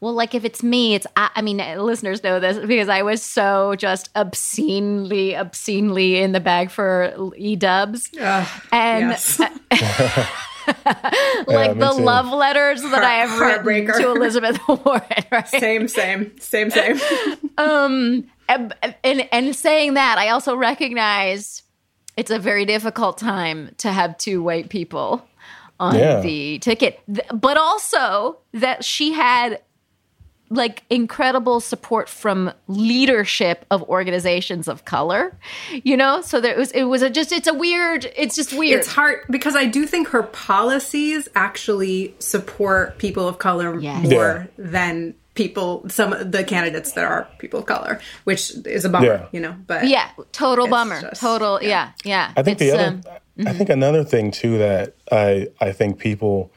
[0.00, 1.06] well, like if it's me, it's.
[1.16, 6.40] I, I mean, listeners know this because I was so just obscenely, obscenely in the
[6.40, 9.40] bag for e dubs, and yes.
[11.46, 12.02] like me the too.
[12.02, 15.02] love letters that I have written to Elizabeth Warren.
[15.30, 15.48] Right.
[15.48, 17.00] Same, same, same, same.
[17.58, 21.62] Um, and, and and saying that, I also recognize
[22.16, 25.26] it's a very difficult time to have two white people
[25.78, 26.20] on Yeah.
[26.20, 27.00] the ticket,
[27.34, 29.60] but also that she had
[30.52, 35.36] like incredible support from leadership of organizations of color
[35.84, 38.80] you know so there was it was a just it's a weird it's just weird
[38.80, 44.08] It's hard because I do think her policies actually support people of color Yes.
[44.10, 48.88] more than people some of the candidates that are people of color, which is a
[48.88, 49.26] bummer, Yeah.
[49.30, 49.54] you know.
[49.68, 53.02] But yeah total bummer just- total yeah yeah, I think the other, um,
[53.46, 56.52] I think another thing too that I I think people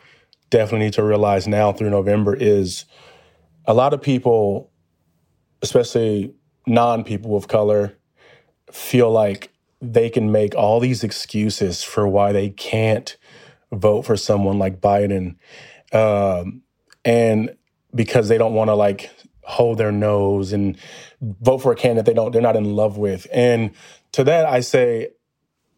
[0.49, 2.85] definitely need to realize now through November is
[3.65, 4.71] a lot of people,
[5.61, 6.33] especially
[6.67, 7.97] non people of color,
[8.71, 9.51] feel like
[9.81, 13.17] they can make all these excuses for why they can't
[13.71, 15.35] vote for someone like Biden,
[15.91, 16.61] um,
[17.03, 17.55] and
[17.93, 19.09] because they don't want to like
[19.43, 20.77] hold their nose and
[21.21, 23.27] vote for a candidate they don't they're not in love with.
[23.33, 23.71] And
[24.13, 25.09] to that, I say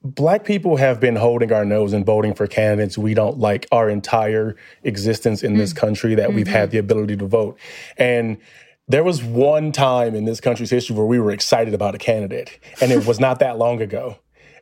[0.06, 3.90] black people have been holding our nose and voting for candidates we don't like our
[3.90, 5.78] entire existence in this mm.
[5.78, 6.74] country that we've had mm-hmm.
[6.74, 7.58] the ability to vote.
[7.98, 8.38] And
[8.88, 12.60] there was one time in this country's history where we were excited about a candidate,
[12.82, 14.20] and it was not that long ago.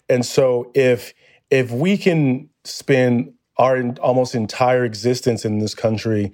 [0.08, 1.14] And so if
[1.50, 6.32] if we can spend our almost entire existence in this country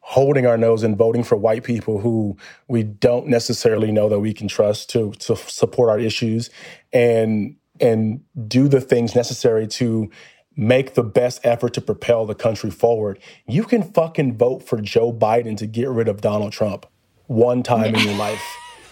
[0.00, 2.36] holding our nose and voting for white people who
[2.68, 6.48] we don't necessarily know that we can trust to to support our issues
[6.92, 10.10] and and do the things necessary to
[10.56, 13.18] make the best effort to propel the country forward.
[13.46, 16.86] You can fucking vote for Joe Biden to get rid of Donald Trump
[17.26, 18.42] one time in your life.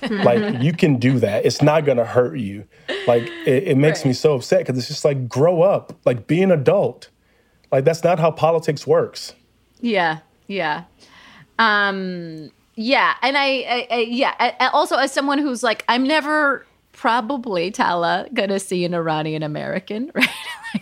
[0.11, 1.45] like you can do that.
[1.45, 2.67] It's not gonna hurt you.
[3.07, 6.43] Like it, it makes me so upset because it's just like grow up, like be
[6.43, 7.11] an adult.
[7.71, 9.35] Like that's not how politics works.
[9.83, 10.85] Yeah, yeah,
[11.59, 14.55] um, yeah, and I, I, I yeah.
[14.59, 16.65] I- also, as someone who's like, I'm never
[17.01, 20.29] probably Tala gonna see an Iranian American, right?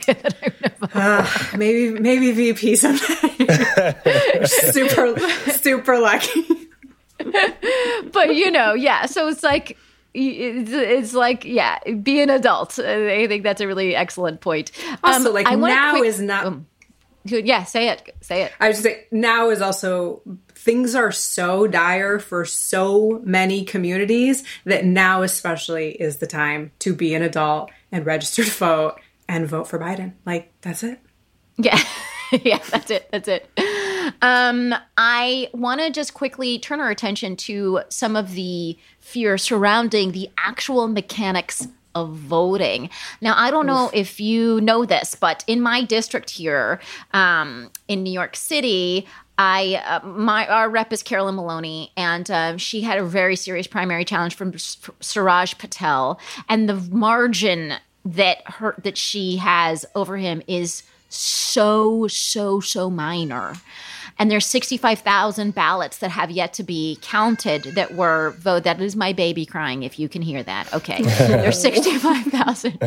[0.07, 4.45] that maybe maybe VP someday.
[4.45, 5.17] super
[5.53, 6.45] super lucky.
[8.13, 9.07] but you know, yeah.
[9.07, 9.79] So it's like.
[10.21, 12.79] It's, like yeah, be an adult.
[12.81, 14.73] I think that's a really excellent point.
[15.05, 16.67] Also, Um, like I now quick- is not um,
[17.25, 17.63] yeah.
[17.65, 18.17] Say it.
[18.23, 18.53] Say it.
[18.59, 20.23] I would say now is also
[20.59, 26.93] things are so dire for so many communities that now especially is the time to
[26.93, 30.15] be an adult and register to vote and vote for Biden.
[30.27, 31.01] Like that's it.
[31.57, 31.79] Yeah.
[32.43, 33.09] yeah, that's it.
[33.13, 33.49] That's it.
[34.21, 40.13] Um, I want to just quickly turn our attention to some of the fear surrounding
[40.13, 42.91] the actual mechanics of voting.
[43.21, 46.81] Now, I don't know if you know this, but in my district here
[47.13, 49.07] um, in New York City,
[49.39, 53.69] I uh, my our rep is Carolyn Maloney, and um, she had a very serious
[53.69, 56.19] primary challenge from S- Suraj Patel,
[56.49, 57.75] and the margin
[58.05, 63.55] that her that she has over him is so so so minor
[64.19, 68.97] and there's 65,000 ballots that have yet to be counted that were vote that is
[68.97, 70.73] my baby crying if you can hear that.
[70.75, 71.03] Okay.
[71.29, 72.79] There's 65,000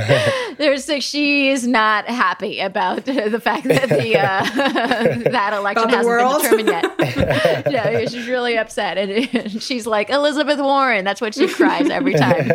[0.57, 4.43] there's six she is not happy about the fact that the uh,
[5.31, 6.41] that election the hasn't world?
[6.41, 7.71] been determined yet.
[7.71, 8.97] Yeah she's really upset.
[8.97, 11.05] And she's like Elizabeth Warren.
[11.05, 12.51] That's what she cries every time.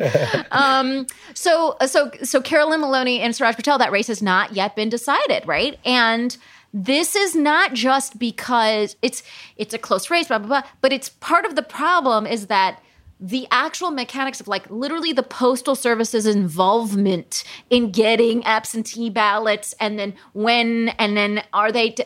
[0.50, 4.88] Um, so so so Carolyn Maloney and Suraj Patel, that race has not yet been
[4.88, 5.78] decided, right?
[5.84, 6.36] And
[6.78, 9.22] this is not just because it's
[9.56, 12.82] it's a close race, blah blah blah, but it's part of the problem is that
[13.18, 19.98] the actual mechanics of like literally the postal service's involvement in getting absentee ballots and
[19.98, 22.04] then when and then are they t-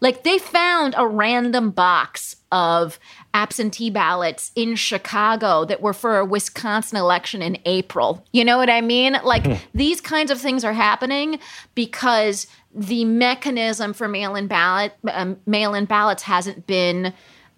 [0.00, 3.00] like they found a random box of
[3.34, 8.24] absentee ballots in Chicago that were for a Wisconsin election in April.
[8.32, 9.16] You know what I mean?
[9.24, 9.54] Like hmm.
[9.74, 11.40] these kinds of things are happening
[11.74, 17.12] because the mechanism for mail-in ballot um, mail-in ballots hasn't been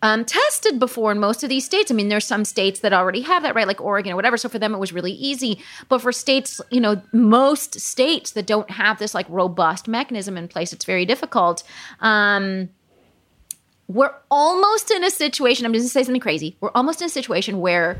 [0.04, 1.90] um, tested before in most of these states.
[1.90, 3.66] I mean, there's some states that already have that, right?
[3.66, 4.36] Like Oregon or whatever.
[4.36, 5.62] So for them, it was really easy.
[5.88, 10.46] But for states, you know, most states that don't have this like robust mechanism in
[10.46, 11.62] place, it's very difficult.
[12.00, 12.68] Um,
[13.88, 16.56] we're almost in a situation, I'm just gonna say something crazy.
[16.60, 17.96] We're almost in a situation where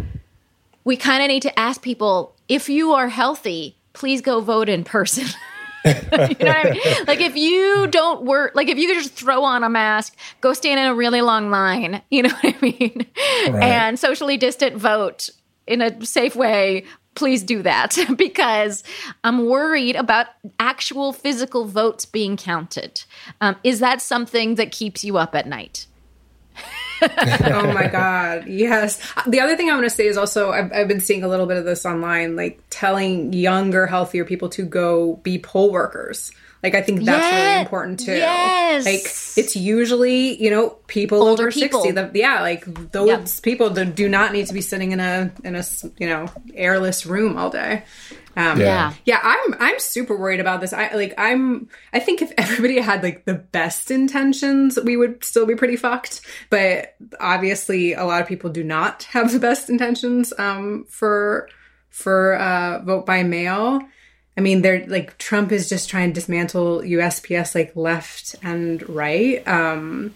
[0.84, 4.84] we kind of need to ask people if you are healthy, please go vote in
[4.84, 5.24] person.
[5.84, 7.06] you know what I mean?
[7.06, 10.52] Like if you don't work, like if you could just throw on a mask, go
[10.52, 13.06] stand in a really long line, you know what I mean?
[13.50, 13.62] Right.
[13.62, 15.28] And socially distant vote
[15.66, 18.82] in a safe way, please do that because
[19.22, 20.28] I'm worried about
[20.58, 23.04] actual physical votes being counted.
[23.40, 25.86] Um, is that something that keeps you up at night?
[27.52, 30.88] oh my god yes the other thing i want to say is also I've, I've
[30.88, 35.16] been seeing a little bit of this online like telling younger healthier people to go
[35.16, 36.32] be poll workers
[36.62, 38.84] like i think that's Yeah, really important too yes.
[38.86, 39.04] like
[39.44, 41.82] it's usually you know people Older over people.
[41.82, 43.28] 60 the, yeah like those Yep.
[43.42, 45.64] people do, do not need to be sitting in a in a
[45.98, 47.82] you know airless room all day
[48.36, 48.92] um, Yeah.
[49.04, 50.72] yeah, I'm I'm super worried about this.
[50.72, 55.46] I like I'm I think if everybody had like the best intentions, we would still
[55.46, 56.20] be pretty fucked.
[56.50, 61.48] But obviously a lot of people do not have the best intentions um for
[61.90, 63.80] for uh vote by mail.
[64.36, 69.46] I mean, they're like Trump is just trying to dismantle USPS like left and right.
[69.46, 70.14] Um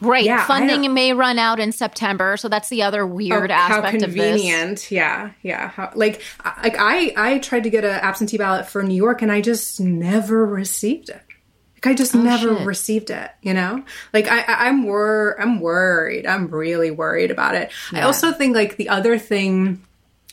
[0.00, 0.24] Right.
[0.24, 4.14] Yeah, Funding may run out in September, so that's the other weird Oh, aspect of
[4.14, 4.30] this.
[4.30, 4.90] convenient.
[4.90, 5.68] Yeah, yeah.
[5.70, 9.22] How, like, I- like I, I tried to get an absentee ballot for New York,
[9.22, 11.20] and I just never received it.
[11.76, 12.66] Like, I just never Oh, shit.
[12.66, 13.30] received it.
[13.42, 16.26] You know, like I, I I'm wor, I'm worried.
[16.26, 17.70] I'm really worried about it.
[17.92, 19.84] I also think like the other thing,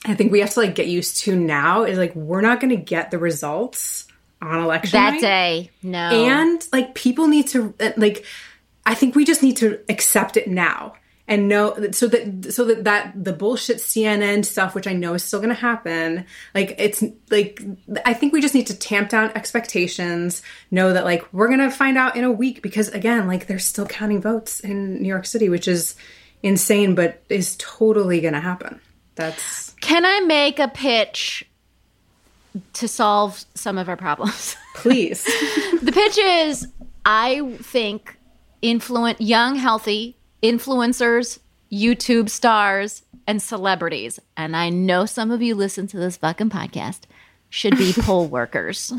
[0.05, 2.69] I think we have to like get used to now is like we're not going
[2.75, 4.07] to get the results
[4.41, 5.21] on election That night.
[5.21, 5.71] day.
[5.83, 5.97] No.
[5.99, 8.25] And like people need to uh, like
[8.85, 10.93] I think we just need to accept it now
[11.27, 15.23] and know so that so that that the bullshit CNN stuff which I know is
[15.23, 17.61] still going to happen like it's like
[18.05, 21.71] I think we just need to tamp down expectations know that like we're going to
[21.71, 25.25] find out in a week because again like they're still counting votes in New York
[25.25, 25.95] City which is
[26.43, 28.79] insane but is totally going to happen
[29.15, 31.43] that's Can I make a pitch
[32.73, 34.55] to solve some of our problems?
[34.75, 35.23] please
[35.81, 36.67] the pitch is
[37.03, 38.17] I think
[38.61, 41.39] influent young, healthy influencers,
[41.71, 47.01] YouTube stars, and celebrities, and I know some of you listen to this fucking podcast,
[47.49, 48.93] should be poll workers.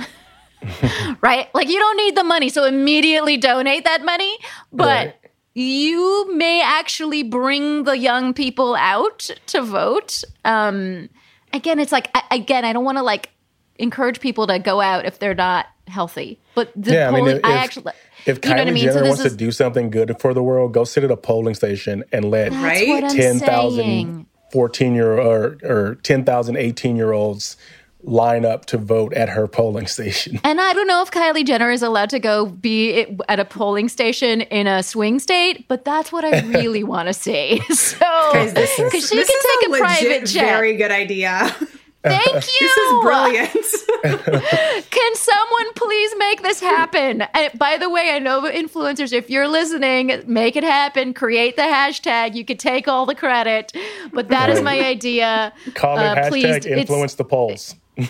[1.21, 1.49] right?
[1.55, 4.37] Like you don't need the money, so immediately donate that money,
[4.73, 5.15] but Right.
[5.55, 10.25] you may actually bring the young people out to vote.
[10.45, 11.09] Um
[11.53, 13.31] again, it's like I, again, I don't want to like
[13.79, 16.41] encourage people to go out if they're not healthy.
[16.55, 17.93] But the Yeah, I mean, if, I actually
[18.27, 18.77] if you know Kylie I mean?
[18.85, 21.17] Jenner So wants is- to do something good for the world, go sit at a
[21.17, 23.09] polling station and let right?
[23.11, 27.57] 10,000 14 year or, or 10,000 18 year olds
[28.03, 30.39] line up to vote at her polling station.
[30.45, 33.89] And I don't know if Kylie Jenner is allowed to go be at a polling
[33.89, 37.61] station in a swing state, but that's what I really want to see.
[37.75, 40.45] So, Guys, this is, because she this can is take a, legit, private jet.
[40.47, 41.55] very good idea
[42.09, 42.41] Thank you.
[42.61, 43.57] this is brilliant
[44.91, 47.23] Can someone please make this happen?
[47.23, 51.13] And by the way, I know influencers, if you're listening, make it happen.
[51.15, 52.35] Create the hashtag.
[52.35, 53.73] You could take all the credit,
[54.13, 55.53] but that is my idea.
[55.75, 57.75] Call it Uh, hashtag please, it's- influence the polls.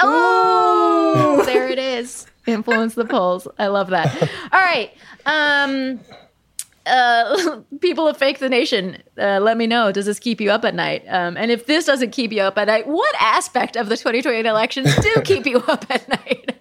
[0.00, 2.26] Oh, there it is.
[2.46, 3.48] Influence the polls.
[3.58, 4.14] I love that.
[4.52, 4.92] All right.
[5.24, 6.00] Um,
[6.86, 9.92] uh, people of Fake the Nation, uh, let me know.
[9.92, 11.04] Does this keep you up at night?
[11.08, 14.46] Um, and if this doesn't keep you up at night, what aspect of the 2028
[14.46, 16.52] elections do keep you up at night?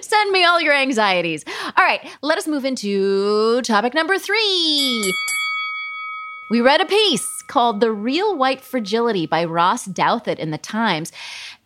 [0.00, 1.44] Send me all your anxieties.
[1.76, 5.12] All right, let us move into topic number three.
[6.50, 11.10] We read a piece called The Real White Fragility by Ross Douthat in the Times.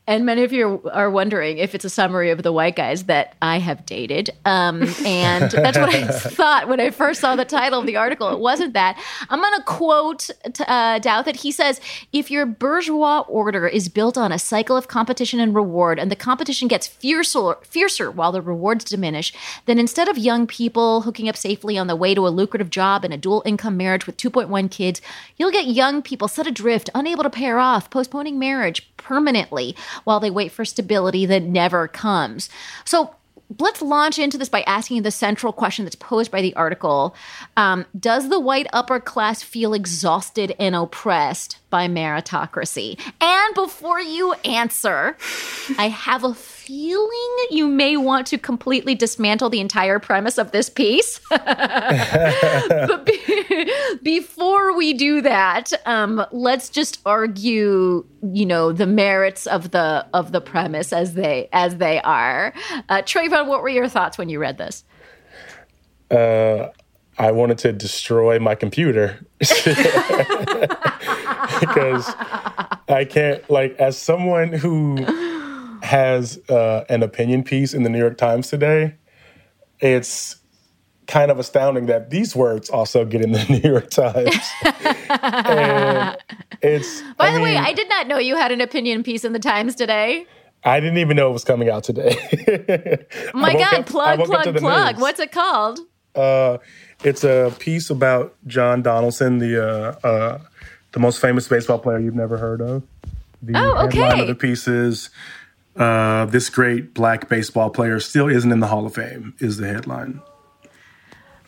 [0.08, 3.34] And many of you are wondering if it's a summary of the white guys that
[3.42, 4.30] I have dated.
[4.44, 8.28] Um, and that's what I thought when I first saw the title of the article.
[8.28, 9.02] It wasn't that.
[9.28, 11.36] I'm going to quote uh, Douthat.
[11.36, 11.80] He says,
[12.12, 16.16] If your bourgeois order is built on a cycle of competition and reward, and the
[16.16, 19.32] competition gets fiercer, fiercer while the rewards diminish,
[19.66, 23.04] then instead of young people hooking up safely on the way to a lucrative job
[23.04, 25.00] and a dual income marriage with 2.1 kids,
[25.36, 30.30] you'll get young people set adrift, unable to pair off, postponing marriage permanently while they
[30.30, 32.48] wait for stability that never comes.
[32.84, 33.14] So
[33.58, 37.14] let's launch into this by asking the central question that's posed by the article
[37.56, 43.00] um, Does the white upper class feel exhausted and oppressed by meritocracy?
[43.20, 45.16] And before you answer,
[45.78, 50.68] I have a feeling you may want to completely dismantle the entire premise of this
[50.68, 51.20] piece.
[51.30, 53.70] but be-
[54.02, 60.32] before we do that, um, let's just argue, you know, the merits of the of
[60.32, 62.52] the premise as they as they are.
[62.88, 64.84] Uh, Travon, what were your thoughts when you read this?
[66.10, 66.68] Uh,
[67.18, 69.26] I wanted to destroy my computer
[71.60, 72.06] because
[72.88, 74.96] I can't like as someone who
[75.82, 78.94] has uh, an opinion piece in the New York Times today.
[79.80, 80.36] It's
[81.06, 84.34] kind of astounding that these words also get in the New York Times.
[85.22, 86.16] and
[86.62, 89.24] it's By I the way, mean, I did not know you had an opinion piece
[89.24, 90.26] in the Times today.
[90.64, 92.16] I didn't even know it was coming out today.
[93.32, 94.94] Oh my God, up- plug, woke up to plug, plug.
[94.96, 95.02] news.
[95.02, 95.78] What's it called?
[96.14, 96.58] Uh,
[97.04, 99.62] it's a piece about John Donaldson, the
[100.02, 100.38] uh, uh,
[100.96, 102.82] the most famous baseball player you've never heard of.
[103.42, 103.98] The Oh, okay.
[103.98, 105.10] headline of the piece is
[105.76, 109.68] uh, "This great black baseball player still isn't in the Hall of Fame." Is the
[109.68, 110.22] headline?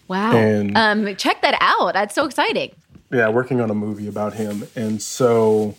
[0.07, 0.33] Wow.
[0.33, 1.95] And- um, check that out.
[1.95, 2.73] That's so exciting.
[3.11, 4.69] yeah, working on a movie about him.
[4.77, 5.75] And so,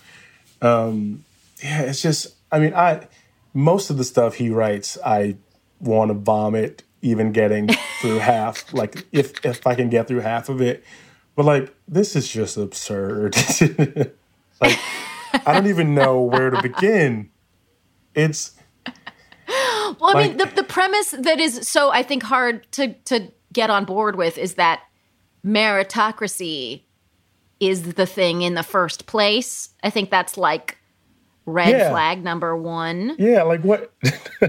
[0.64, 1.24] um,
[1.64, 3.08] yeah, it's just, I mean, I,
[3.54, 5.36] most of the stuff he writes, I
[5.80, 7.68] want to vomit even getting
[8.02, 10.84] through half, like if, if I can get through half of it.
[11.40, 13.34] But like, this is just absurd.
[14.62, 14.78] like,
[15.34, 17.30] I don't even know where to begin.
[18.14, 18.58] It's,
[20.02, 23.70] Well, I mean, the, the premise that is so, I think, hard to, to get
[23.70, 24.82] on board with is that
[25.46, 26.82] meritocracy
[27.62, 29.70] is the thing in the first place.
[29.82, 30.78] I think that's like
[31.52, 31.90] red Yeah.
[31.90, 33.16] flag number one.
[33.20, 33.92] yeah, like what?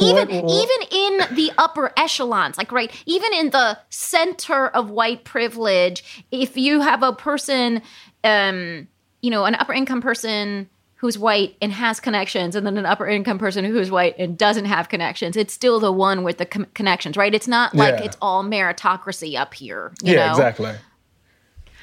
[0.00, 4.90] even What- what- even in the upper echelons like right even in the center of
[4.90, 7.82] white privilege if you have a person
[8.24, 8.86] um
[9.20, 13.08] you know an upper income person who's white and has connections and then an upper
[13.08, 16.66] income person who's white and doesn't have connections it's still the one with the com-
[16.74, 18.04] connections right it's not like Yeah.
[18.04, 20.72] it's all meritocracy up here you yeah, know exactly.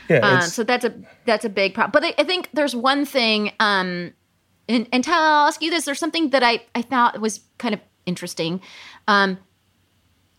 [0.10, 0.94] Yeah, um, so that's a
[1.26, 1.92] that's a big problem.
[1.92, 4.14] But I, I think there's one thing, um,
[4.68, 5.86] and, and I'll ask you this.
[5.86, 8.62] There's something that I, I thought was kind of interesting.
[9.08, 9.38] Um,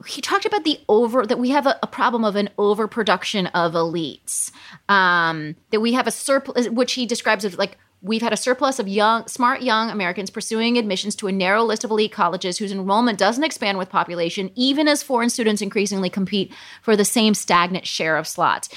[0.07, 3.73] he talked about the over that we have a, a problem of an overproduction of
[3.75, 4.51] elites.
[4.89, 8.79] Um, that we have a surplus, which he describes as like we've had a surplus
[8.79, 12.73] of young, smart young Americans pursuing admissions to a narrow list of elite colleges whose
[12.73, 16.53] enrollment doesn't expand with population, even as foreign students increasingly compete
[16.83, 18.69] for the same stagnant share of slots.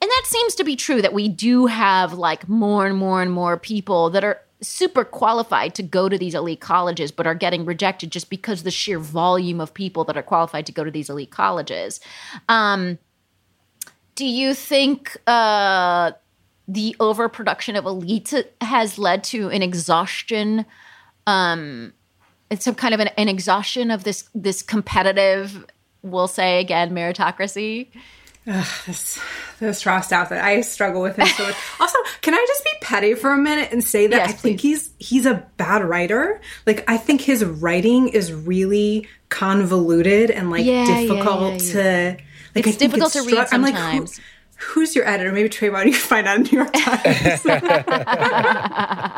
[0.00, 3.32] And that seems to be true that we do have like more and more and
[3.32, 7.64] more people that are super qualified to go to these elite colleges but are getting
[7.64, 11.08] rejected just because the sheer volume of people that are qualified to go to these
[11.08, 12.00] elite colleges.
[12.48, 12.98] Um,
[14.14, 16.12] do you think uh,
[16.66, 20.66] the overproduction of elites has led to an exhaustion?
[21.26, 21.92] Um,
[22.50, 25.66] it's some kind of an, an exhaustion of this this competitive,
[26.02, 27.88] we'll say again, meritocracy.
[28.86, 29.18] This
[29.60, 30.40] this Ross Douthat.
[30.40, 31.54] I struggle with him so much.
[31.80, 34.60] Also, can I just be petty for a minute and say that Yes, I think
[34.60, 36.40] he's he's a bad writer.
[36.66, 42.16] Like I think his writing is really convoluted and like Yeah, yeah, difficult yeah, to
[42.54, 42.66] like.
[42.66, 44.20] It's difficult to read I'm like, who- sometimes.
[44.60, 45.30] Who's your editor?
[45.32, 47.46] Maybe Travon, you can find out in New York Times.
[47.46, 49.12] I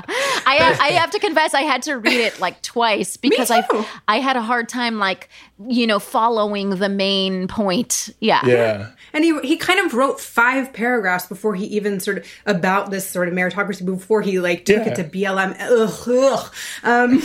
[0.59, 3.51] have, I have to confess, I had to read it like twice because.
[3.51, 3.65] I
[4.09, 5.29] I had a hard time like
[5.69, 8.09] you know following the main point.
[8.21, 8.91] Yeah, yeah.
[9.13, 13.09] And he he kind of wrote five paragraphs before he even sort of about this
[13.09, 14.93] sort of meritocracy before he like took Yeah.
[14.93, 15.57] it to BLM.
[15.61, 16.55] Ugh, ugh.
[16.85, 17.23] Um,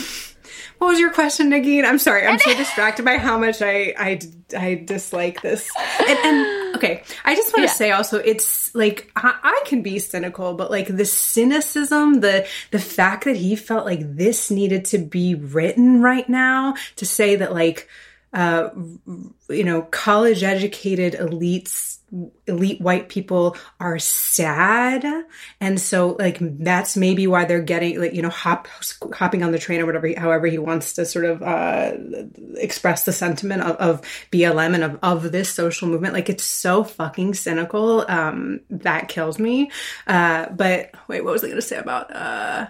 [0.77, 1.85] what was your question, Negin?
[1.85, 4.19] I'm sorry, I'm so distracted by how much I I,
[4.57, 5.69] I dislike this.
[5.99, 7.73] And, and okay, I just want to Yeah.
[7.73, 12.79] say also, it's like I, I can be cynical, but like the cynicism, the the
[12.79, 17.53] fact that he felt like this needed to be written right now to say that
[17.53, 17.87] like
[18.33, 18.69] uh,
[19.49, 21.94] you know, college educated elites
[22.47, 25.05] elite white people are sad
[25.59, 28.67] and so like that's maybe why they're getting like you know hop
[29.13, 31.93] hopping on the train or whatever however he wants to sort of uh
[32.57, 34.01] express the sentiment of, of
[34.31, 39.39] blm and of, of this social movement like it's so fucking cynical um that kills
[39.39, 39.69] me
[40.07, 42.67] uh but wait what was i gonna say about uh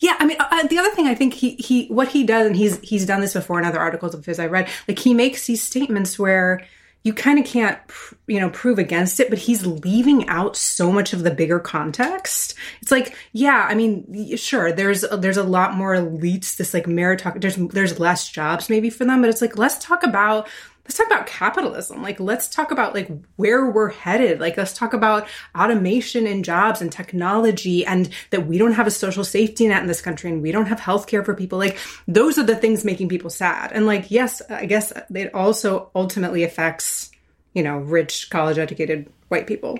[0.00, 2.56] yeah, I mean, uh, the other thing I think he he what he does, and
[2.56, 4.68] he's he's done this before in other articles of his I read.
[4.86, 6.66] Like he makes these statements where
[7.04, 7.78] you kind of can't
[8.26, 12.54] you know prove against it but he's leaving out so much of the bigger context.
[12.80, 16.86] It's like yeah i mean sure there's uh, there's a lot more elites this like
[16.86, 20.48] meritocracy there's there's less jobs maybe for them but it's like let's talk about
[20.84, 22.02] let's talk about capitalism.
[22.02, 24.38] Like, let's talk about like where we're headed.
[24.38, 25.26] Like, let's talk about
[25.56, 29.88] automation and jobs and technology and that we don't have a social safety net in
[29.88, 31.58] this country and we don't have healthcare for people.
[31.58, 33.72] Like, those are the things making people sad.
[33.72, 37.10] And like, yes, I guess it also ultimately affects,
[37.54, 39.78] you know, rich college educated white people.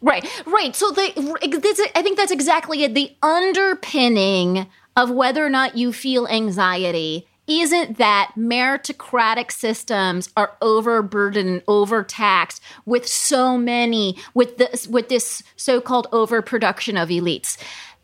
[0.00, 0.74] Right, right.
[0.74, 2.94] So the I think that's exactly it.
[2.94, 11.62] The underpinning of whether or not you feel anxiety isn't that meritocratic systems are overburdened
[11.66, 17.56] overtaxed with so many with this with this so-called overproduction of elites?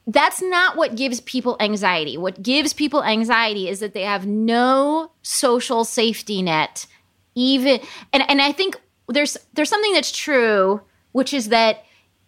[0.06, 2.18] That's not what gives people anxiety.
[2.18, 6.86] What gives people anxiety is that they have no social safety net
[7.34, 7.80] even
[8.12, 10.80] and and i think there's there's something that's true
[11.12, 11.84] which is that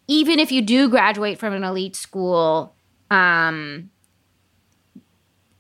[0.09, 2.75] even if you do graduate from an elite school
[3.11, 3.91] um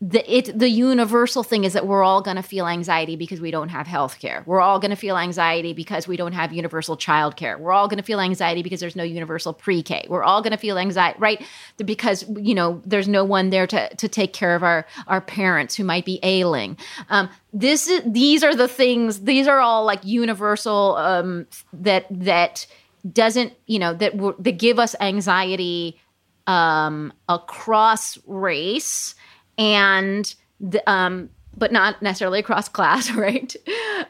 [0.00, 3.50] the it the universal thing is that we're all going to feel anxiety because we
[3.50, 4.42] don't have health care.
[4.44, 7.56] We're all going to feel anxiety because we don't have universal child care.
[7.56, 10.06] We're all going to feel anxiety because there's no universal pre-K.
[10.10, 11.42] We're all going to feel anxiety, right?
[11.82, 15.74] Because you know there's no one there to to take care of our our parents
[15.74, 16.76] who might be ailing.
[17.08, 19.20] Um, this is these are the things.
[19.20, 22.66] These are all like universal um, that that
[23.10, 25.98] doesn't you know that that give us anxiety
[26.46, 29.14] um, across race
[29.58, 33.54] and the, um, but not necessarily across class, right?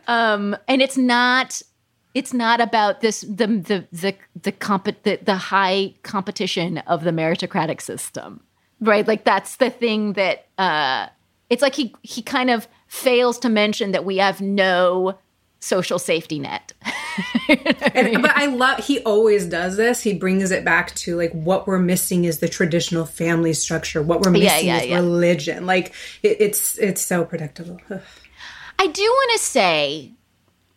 [0.08, 1.62] Um, and it's not
[2.14, 7.10] it's not about this the the the the, comp- the the high competition of the
[7.10, 8.40] meritocratic system,
[8.80, 9.06] right?
[9.06, 11.08] Like that's the thing that uh,
[11.50, 15.18] it's like he he kind of fails to mention that we have no
[15.60, 16.72] social safety net.
[17.48, 18.22] you know and, I mean?
[18.22, 20.02] But I love he always does this.
[20.02, 24.02] He brings it back to like what we're missing is the traditional family structure.
[24.02, 24.96] What we're missing yeah, yeah, is yeah.
[24.96, 25.66] religion.
[25.66, 25.92] Like
[26.22, 27.80] it, it's it's so predictable.
[28.78, 30.12] I do want to say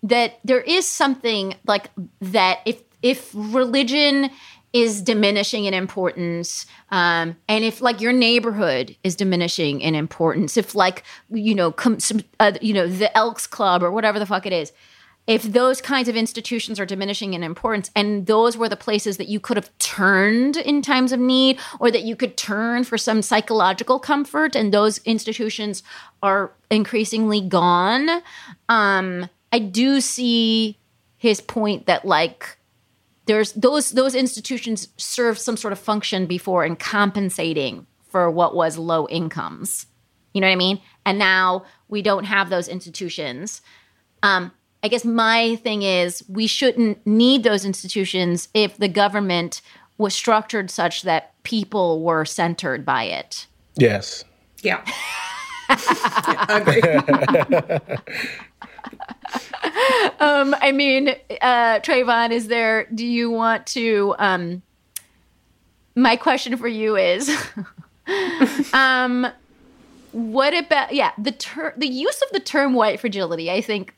[0.03, 1.89] that there is something like
[2.21, 4.30] that if if religion
[4.74, 10.76] is diminishing in importance um, and if like your neighborhood is diminishing in importance if
[10.76, 14.45] like you know com- some, uh, you know the elks club or whatever the fuck
[14.45, 14.72] it is
[15.28, 19.28] if those kinds of institutions are diminishing in importance and those were the places that
[19.28, 23.22] you could have turned in times of need or that you could turn for some
[23.22, 25.84] psychological comfort and those institutions
[26.24, 28.22] are increasingly gone
[28.70, 30.78] um, i do see
[31.17, 32.59] his point that like
[33.30, 38.75] there's those those institutions served some sort of function before in compensating for what was
[38.80, 39.86] low incomes.
[40.34, 40.82] You know what I mean?
[41.05, 43.61] And now we don't have those institutions.
[44.23, 44.51] Um,
[44.82, 49.61] I guess my thing is we shouldn't need those institutions if the government
[49.99, 53.45] was structured such that people were centered by it.
[53.75, 54.23] Yes.
[54.63, 54.84] Yeah.
[55.69, 57.97] yeah agree.
[60.19, 61.09] um, I mean,
[61.41, 62.86] uh, Travon, is there?
[62.93, 64.15] Do you want to?
[64.19, 64.61] Um,
[65.95, 67.30] my question for you is,
[68.73, 69.27] um,
[70.11, 73.51] what about yeah the term the use of the term white fragility?
[73.51, 73.95] I think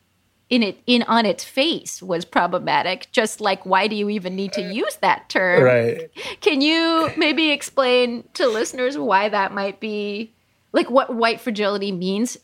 [0.50, 3.08] in it in on its face was problematic.
[3.12, 5.64] Just like why do you even need to use that term?
[5.64, 6.10] Right.
[6.42, 10.34] Can you maybe explain to listeners why that might be?
[10.74, 12.38] Like what white fragility means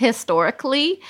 [0.00, 1.00] historically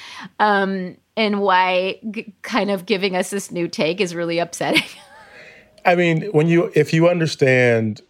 [0.41, 4.89] um, and why g- kind of giving us this new take is really upsetting.
[5.85, 8.01] I mean, when you if you understand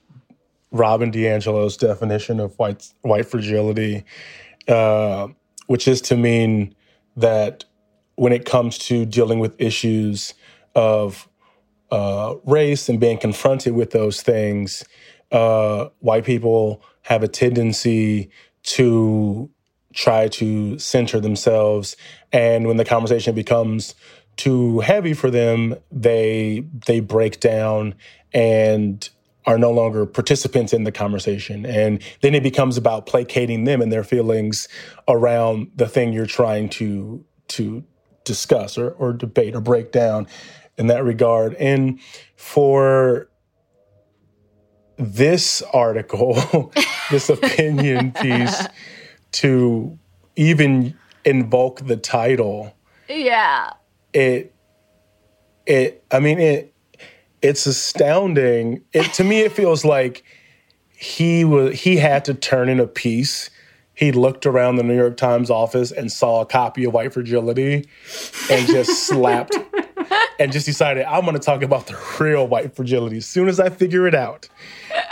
[0.71, 4.05] Robin DiAngelo's definition of white white fragility,
[4.69, 5.27] uh,
[5.67, 6.73] which is to mean
[7.17, 7.65] that
[8.15, 10.35] when it comes to dealing with issues
[10.77, 11.29] of
[11.91, 14.85] uh, race and being confronted with those things,
[15.33, 18.31] uh, white people have a tendency
[18.63, 19.51] to
[19.93, 21.97] try to center themselves
[22.33, 23.95] and when the conversation becomes
[24.37, 27.95] too heavy for them they they break down
[28.33, 29.11] and
[29.47, 33.91] are no longer participants in the conversation and then it becomes about placating them and
[33.91, 34.69] their feelings
[35.09, 37.83] around the thing you're trying to to
[38.25, 40.27] discuss or, or debate or break down
[40.79, 41.55] in that regard.
[41.55, 42.01] And
[42.37, 43.29] for
[44.97, 46.73] this article,
[47.11, 48.67] this opinion piece,
[49.33, 49.99] to
[50.37, 52.75] even invoke the title,
[53.09, 53.71] Yeah.
[54.13, 54.55] it
[55.67, 56.73] it I mean it
[57.43, 58.83] it's astounding.
[58.93, 60.25] It to me it feels like
[60.91, 63.51] he was he had to turn in a piece.
[63.95, 67.87] He looked around the New York Times office and saw a copy of White Fragility
[68.51, 69.55] and just slapped
[70.39, 73.61] and just decided I'm going to talk about the real white fragility as soon as
[73.61, 74.49] I figure it out.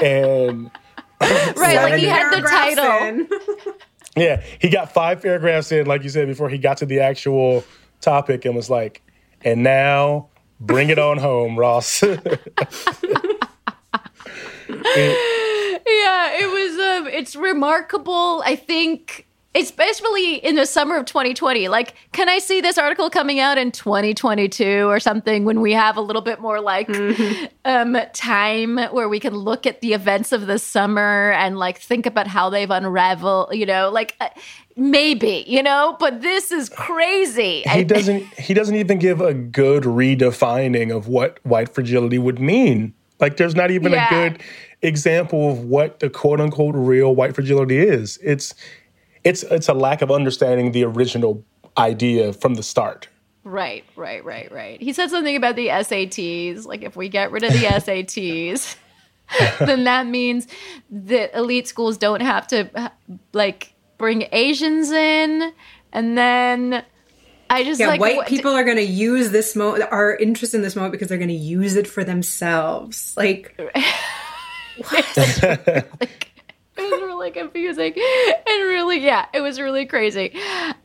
[0.03, 0.71] And
[1.21, 1.77] Right.
[1.77, 3.27] Like he had the title.
[4.21, 7.64] yeah, he got five paragraphs in, like you said before, he got to the actual
[8.01, 9.03] topic and was like,
[9.43, 10.29] and now
[10.61, 12.03] bring it on home, Ross.
[15.89, 18.43] Yeah, it was um it's remarkable.
[18.45, 19.27] I think
[19.59, 21.68] especially in the summer of 2020.
[21.68, 25.96] Like, can I see this article coming out in 2022 or something when we have
[25.96, 26.88] a little bit more like
[27.64, 32.06] um time where we can look at the events of the summer and like think
[32.06, 34.28] about how they've unraveled, you know, like uh,
[34.76, 37.62] maybe, you know, but this is crazy.
[37.66, 42.94] he doesn't he doesn't even give a good redefining of what white fragility would mean.
[43.20, 44.06] Like there's not even Yeah.
[44.06, 44.42] a good
[44.82, 48.18] example of what the quote unquote real white fragility is.
[48.22, 48.54] It's
[49.25, 51.45] it's it's a lack of understanding the original
[51.77, 53.09] idea from the start.
[53.45, 54.81] Right, right, right, right.
[54.81, 56.66] He said something about the SATs.
[56.66, 58.77] Like, if we get rid of the SATs,
[59.59, 60.47] then that means
[60.91, 62.89] that elite schools don't have to, uh,
[63.33, 65.53] like, bring Asians in.
[65.95, 66.85] And then
[67.49, 68.01] I just Yeah, like.
[68.01, 71.09] white what- people are going to use this moment, our interest in this moment because
[71.09, 73.14] they're going to use it for themselves.
[73.16, 73.59] Like,
[74.81, 76.28] It
[76.93, 80.32] was really confusing and really, yeah, it was really crazy.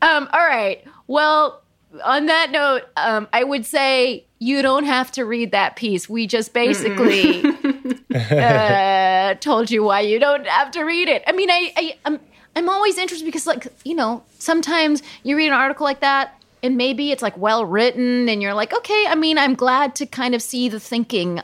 [0.01, 0.84] Um, all right.
[1.08, 1.62] Well,
[2.04, 6.10] on that note, um, I would say you don't have to read that piece.
[6.10, 7.43] We just basically
[8.16, 11.24] uh, told you why you don't have to read it.
[11.28, 12.20] I mean, I, I I'm
[12.56, 16.39] I'm always interested because, like, you know, sometimes you read an article like that.
[16.62, 19.06] And maybe it's like well written, and you're like, okay.
[19.10, 21.41] I mean, I'm glad to kind of see the thinking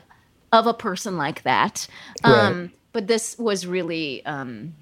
[0.53, 1.87] of a person like that.
[2.23, 2.71] Um, Right.
[2.91, 4.73] But this was really um,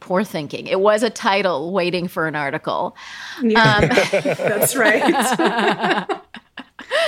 [0.00, 0.66] poor thinking.
[0.66, 2.96] It was a title waiting for an article.
[3.42, 6.18] that's right.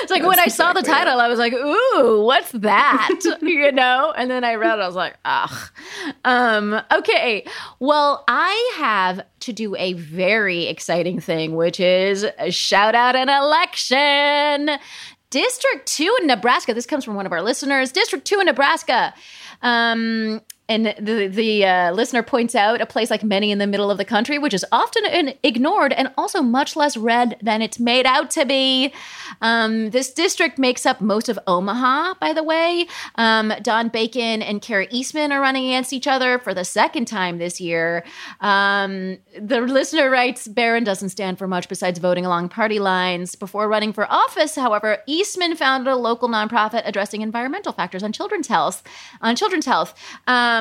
[0.02, 4.12] It's like when I saw the title, I was like, "Ooh, what's that?" you know.
[4.16, 5.70] And then I read it, I was like, "Ugh."
[6.24, 7.46] Um, okay,
[7.78, 14.78] well, I have to do a very exciting thing, which is shout out an election.
[15.30, 16.74] District two in Nebraska.
[16.74, 17.92] This comes from one of our listeners.
[17.92, 19.14] District two in Nebraska.
[19.62, 20.40] Um,
[20.70, 23.98] and the the uh, listener points out a place like many in the middle of
[23.98, 28.30] the country, which is often ignored and also much less red than it's made out
[28.30, 28.94] to be.
[29.42, 32.86] Um, this district makes up most of Omaha, by the way.
[33.16, 37.38] Um, Don Bacon and Kara Eastman are running against each other for the second time
[37.38, 38.04] this year.
[38.40, 43.34] Um, the listener writes Barron doesn't stand for much besides voting along party lines.
[43.34, 48.46] Before running for office, however, Eastman founded a local nonprofit addressing environmental factors on children's
[48.46, 48.84] health.
[49.20, 49.94] On children's health,
[50.28, 50.59] um,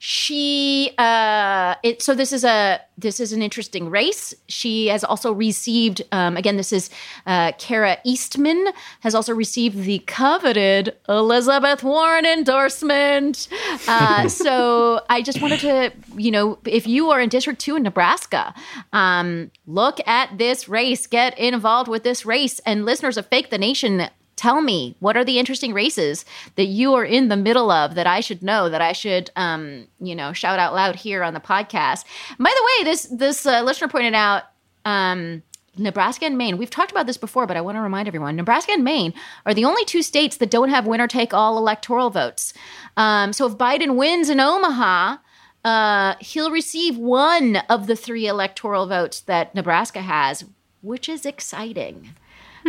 [0.00, 4.32] she uh, it, so this is a this is an interesting race.
[4.46, 6.56] She has also received um, again.
[6.56, 6.88] This is
[7.26, 8.68] uh, Kara Eastman
[9.00, 13.48] has also received the coveted Elizabeth Warren endorsement.
[13.88, 17.82] Uh, so I just wanted to you know if you are in District Two in
[17.82, 18.54] Nebraska,
[18.92, 23.58] um, look at this race, get involved with this race, and listeners of Fake the
[23.58, 24.08] Nation
[24.38, 26.24] tell me what are the interesting races
[26.54, 29.86] that you are in the middle of that I should know that I should um,
[30.00, 32.04] you know shout out loud here on the podcast.
[32.38, 34.44] By the way, this this uh, listener pointed out
[34.84, 35.42] um,
[35.76, 36.56] Nebraska and Maine.
[36.56, 39.12] We've talked about this before, but I want to remind everyone: Nebraska and Maine
[39.44, 42.54] are the only two states that don't have winner take all electoral votes.
[42.96, 45.18] Um, so if Biden wins in Omaha.
[45.64, 50.44] Uh, he'll receive one of the three electoral votes that Nebraska has,
[50.82, 52.14] which is exciting.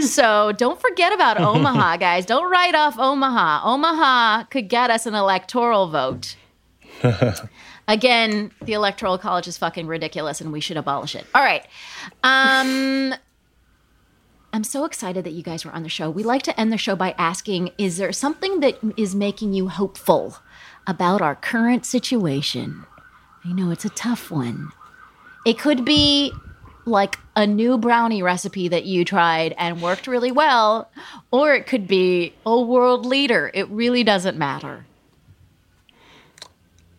[0.10, 2.26] So don't forget about Omaha, guys.
[2.26, 3.62] Don't write off Omaha.
[3.64, 6.36] Omaha could get us an electoral vote.
[7.88, 11.26] Again, the electoral college is fucking ridiculous and we should abolish it.
[11.34, 11.66] All right.
[12.24, 13.16] Um
[14.52, 16.10] I'm so excited that you guys were on the show.
[16.10, 19.68] We like to end the show by asking Is there something that is making you
[19.68, 20.38] hopeful
[20.88, 22.86] about our current situation?
[23.45, 24.72] I know it's a tough one.
[25.45, 26.34] It could be
[26.90, 30.90] like a new brownie recipe that you tried and worked really well,
[31.32, 33.50] or it could be a world leader.
[33.54, 34.86] It really doesn't matter.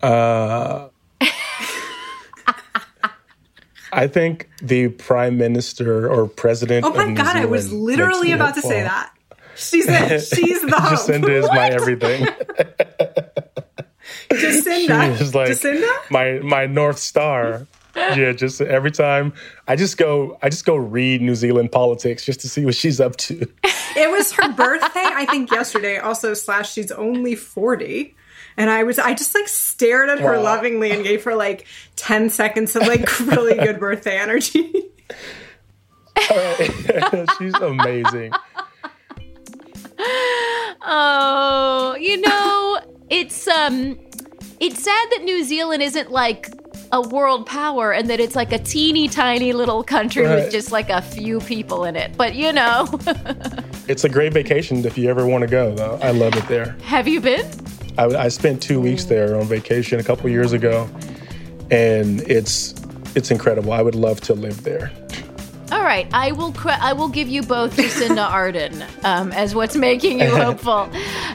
[0.03, 0.89] Uh,
[3.93, 6.87] I think the prime minister or president.
[6.87, 9.13] Oh my of New god, I was literally about to say that.
[9.57, 10.23] She's it.
[10.35, 10.99] She's the hope.
[10.99, 12.27] Jacinda is my everything.
[14.31, 15.17] Jacinda.
[15.19, 16.11] She is like Jacinda?
[16.11, 17.67] my my north star.
[18.17, 19.33] Yeah, just every time
[19.69, 23.01] I just go I just go read New Zealand politics just to see what she's
[23.01, 23.47] up to.
[23.97, 25.99] It was her birthday, I think, yesterday.
[25.99, 28.15] Also, slash, she's only 40.
[28.57, 30.43] And I was, I just like stared at her Wow.
[30.43, 34.73] lovingly and gave her like 10 seconds of like really good birthday energy.
[37.39, 38.33] she's amazing.
[40.83, 42.81] Oh, you know,
[43.11, 43.99] it's um
[44.61, 46.49] it's sad that New Zealand isn't like
[46.93, 50.91] a world power and that it's like a teeny tiny little country with just like
[50.91, 52.17] a few people in it.
[52.17, 52.89] But you know,
[53.89, 55.99] It's a great vacation if you ever want to go though.
[56.03, 56.77] I love it there.
[56.85, 57.45] have you been?
[57.99, 60.89] I, I spent two weeks there on vacation a couple years ago,
[61.71, 62.75] and it's
[63.17, 63.73] it's incredible.
[63.73, 64.93] I would love to live there.
[65.73, 66.53] All right, I will.
[66.53, 70.89] Cre- I will give you both Jacinda Ardern um, as what's making you hopeful.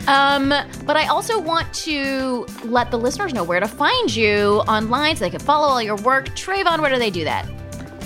[0.08, 0.50] Um,
[0.86, 5.26] but I also want to let the listeners know where to find you online, so
[5.26, 6.28] they can follow all your work.
[6.30, 7.48] Travon, where do they do that?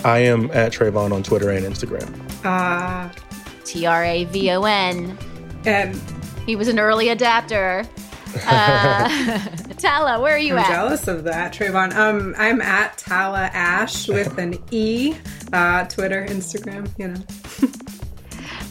[0.04, 2.08] I am at Travon on Twitter and Instagram.
[2.44, 3.12] Uh,
[3.64, 5.18] T R A V O N.
[5.66, 5.94] and
[6.46, 7.84] He was an early adapter.
[8.46, 9.38] Uh,
[9.78, 10.68] Tala, where are you I'm at?
[10.68, 11.94] jealous of that, Travon.
[11.94, 15.14] Um, I'm at Tala Ash with an E.
[15.52, 17.20] Uh, Twitter, Instagram, you know.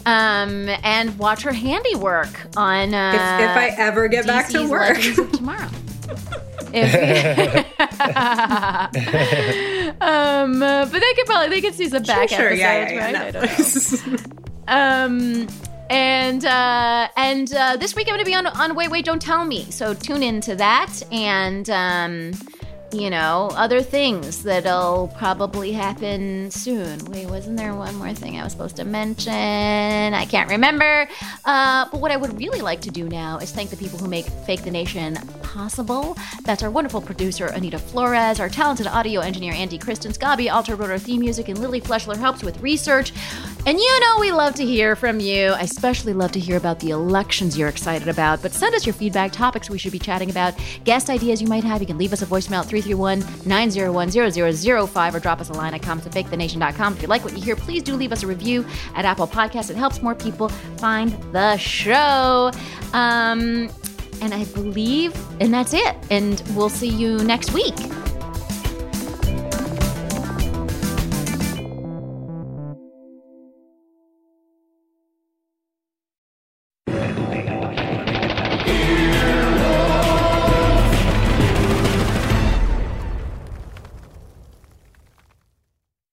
[0.06, 2.94] Um, and watch her handiwork on.
[2.94, 3.20] Uh, If,
[3.50, 4.98] if I ever get back to work.
[4.98, 5.68] Tomorrow.
[6.72, 6.94] If-
[10.00, 12.92] um, uh, but they could probably they could see some back sure, episodes, yeah, yeah,
[12.92, 13.04] yeah.
[13.04, 13.16] right?
[13.16, 14.16] I don't know.
[14.68, 15.48] Um,
[15.90, 19.20] and uh, and uh, this week I'm going to be on on Wait Wait Don't
[19.20, 19.68] Tell Me.
[19.70, 22.32] So tune into that and um,
[22.92, 27.04] you know other things that'll probably happen soon.
[27.06, 29.32] Wait, wasn't there one more thing I was supposed to mention?
[29.32, 31.08] I can't remember.
[31.44, 34.08] Uh, but what I would really like to do now is thank the people who
[34.08, 36.16] make Fake the Nation possible.
[36.42, 40.90] That's our wonderful producer Anita Flores, our talented audio engineer Andy Christens, Gabi Alter wrote
[40.90, 43.12] our theme music, and Lily Fleshler helps with research.
[43.66, 45.48] And you know we love to hear from you.
[45.48, 48.40] I especially love to hear about the elections you're excited about.
[48.42, 51.64] But send us your feedback, topics we should be chatting about, guest ideas you might
[51.64, 51.80] have.
[51.80, 56.06] You can leave us a voicemail at 331-901-0005 or drop us a line at comments
[56.06, 56.94] at fakethenation.com.
[56.94, 58.64] If you like what you hear, please do leave us a review
[58.94, 59.70] at Apple Podcasts.
[59.70, 62.50] It helps more people find the show.
[62.92, 63.70] Um,
[64.22, 65.96] and I believe, and that's it.
[66.10, 67.74] And we'll see you next week.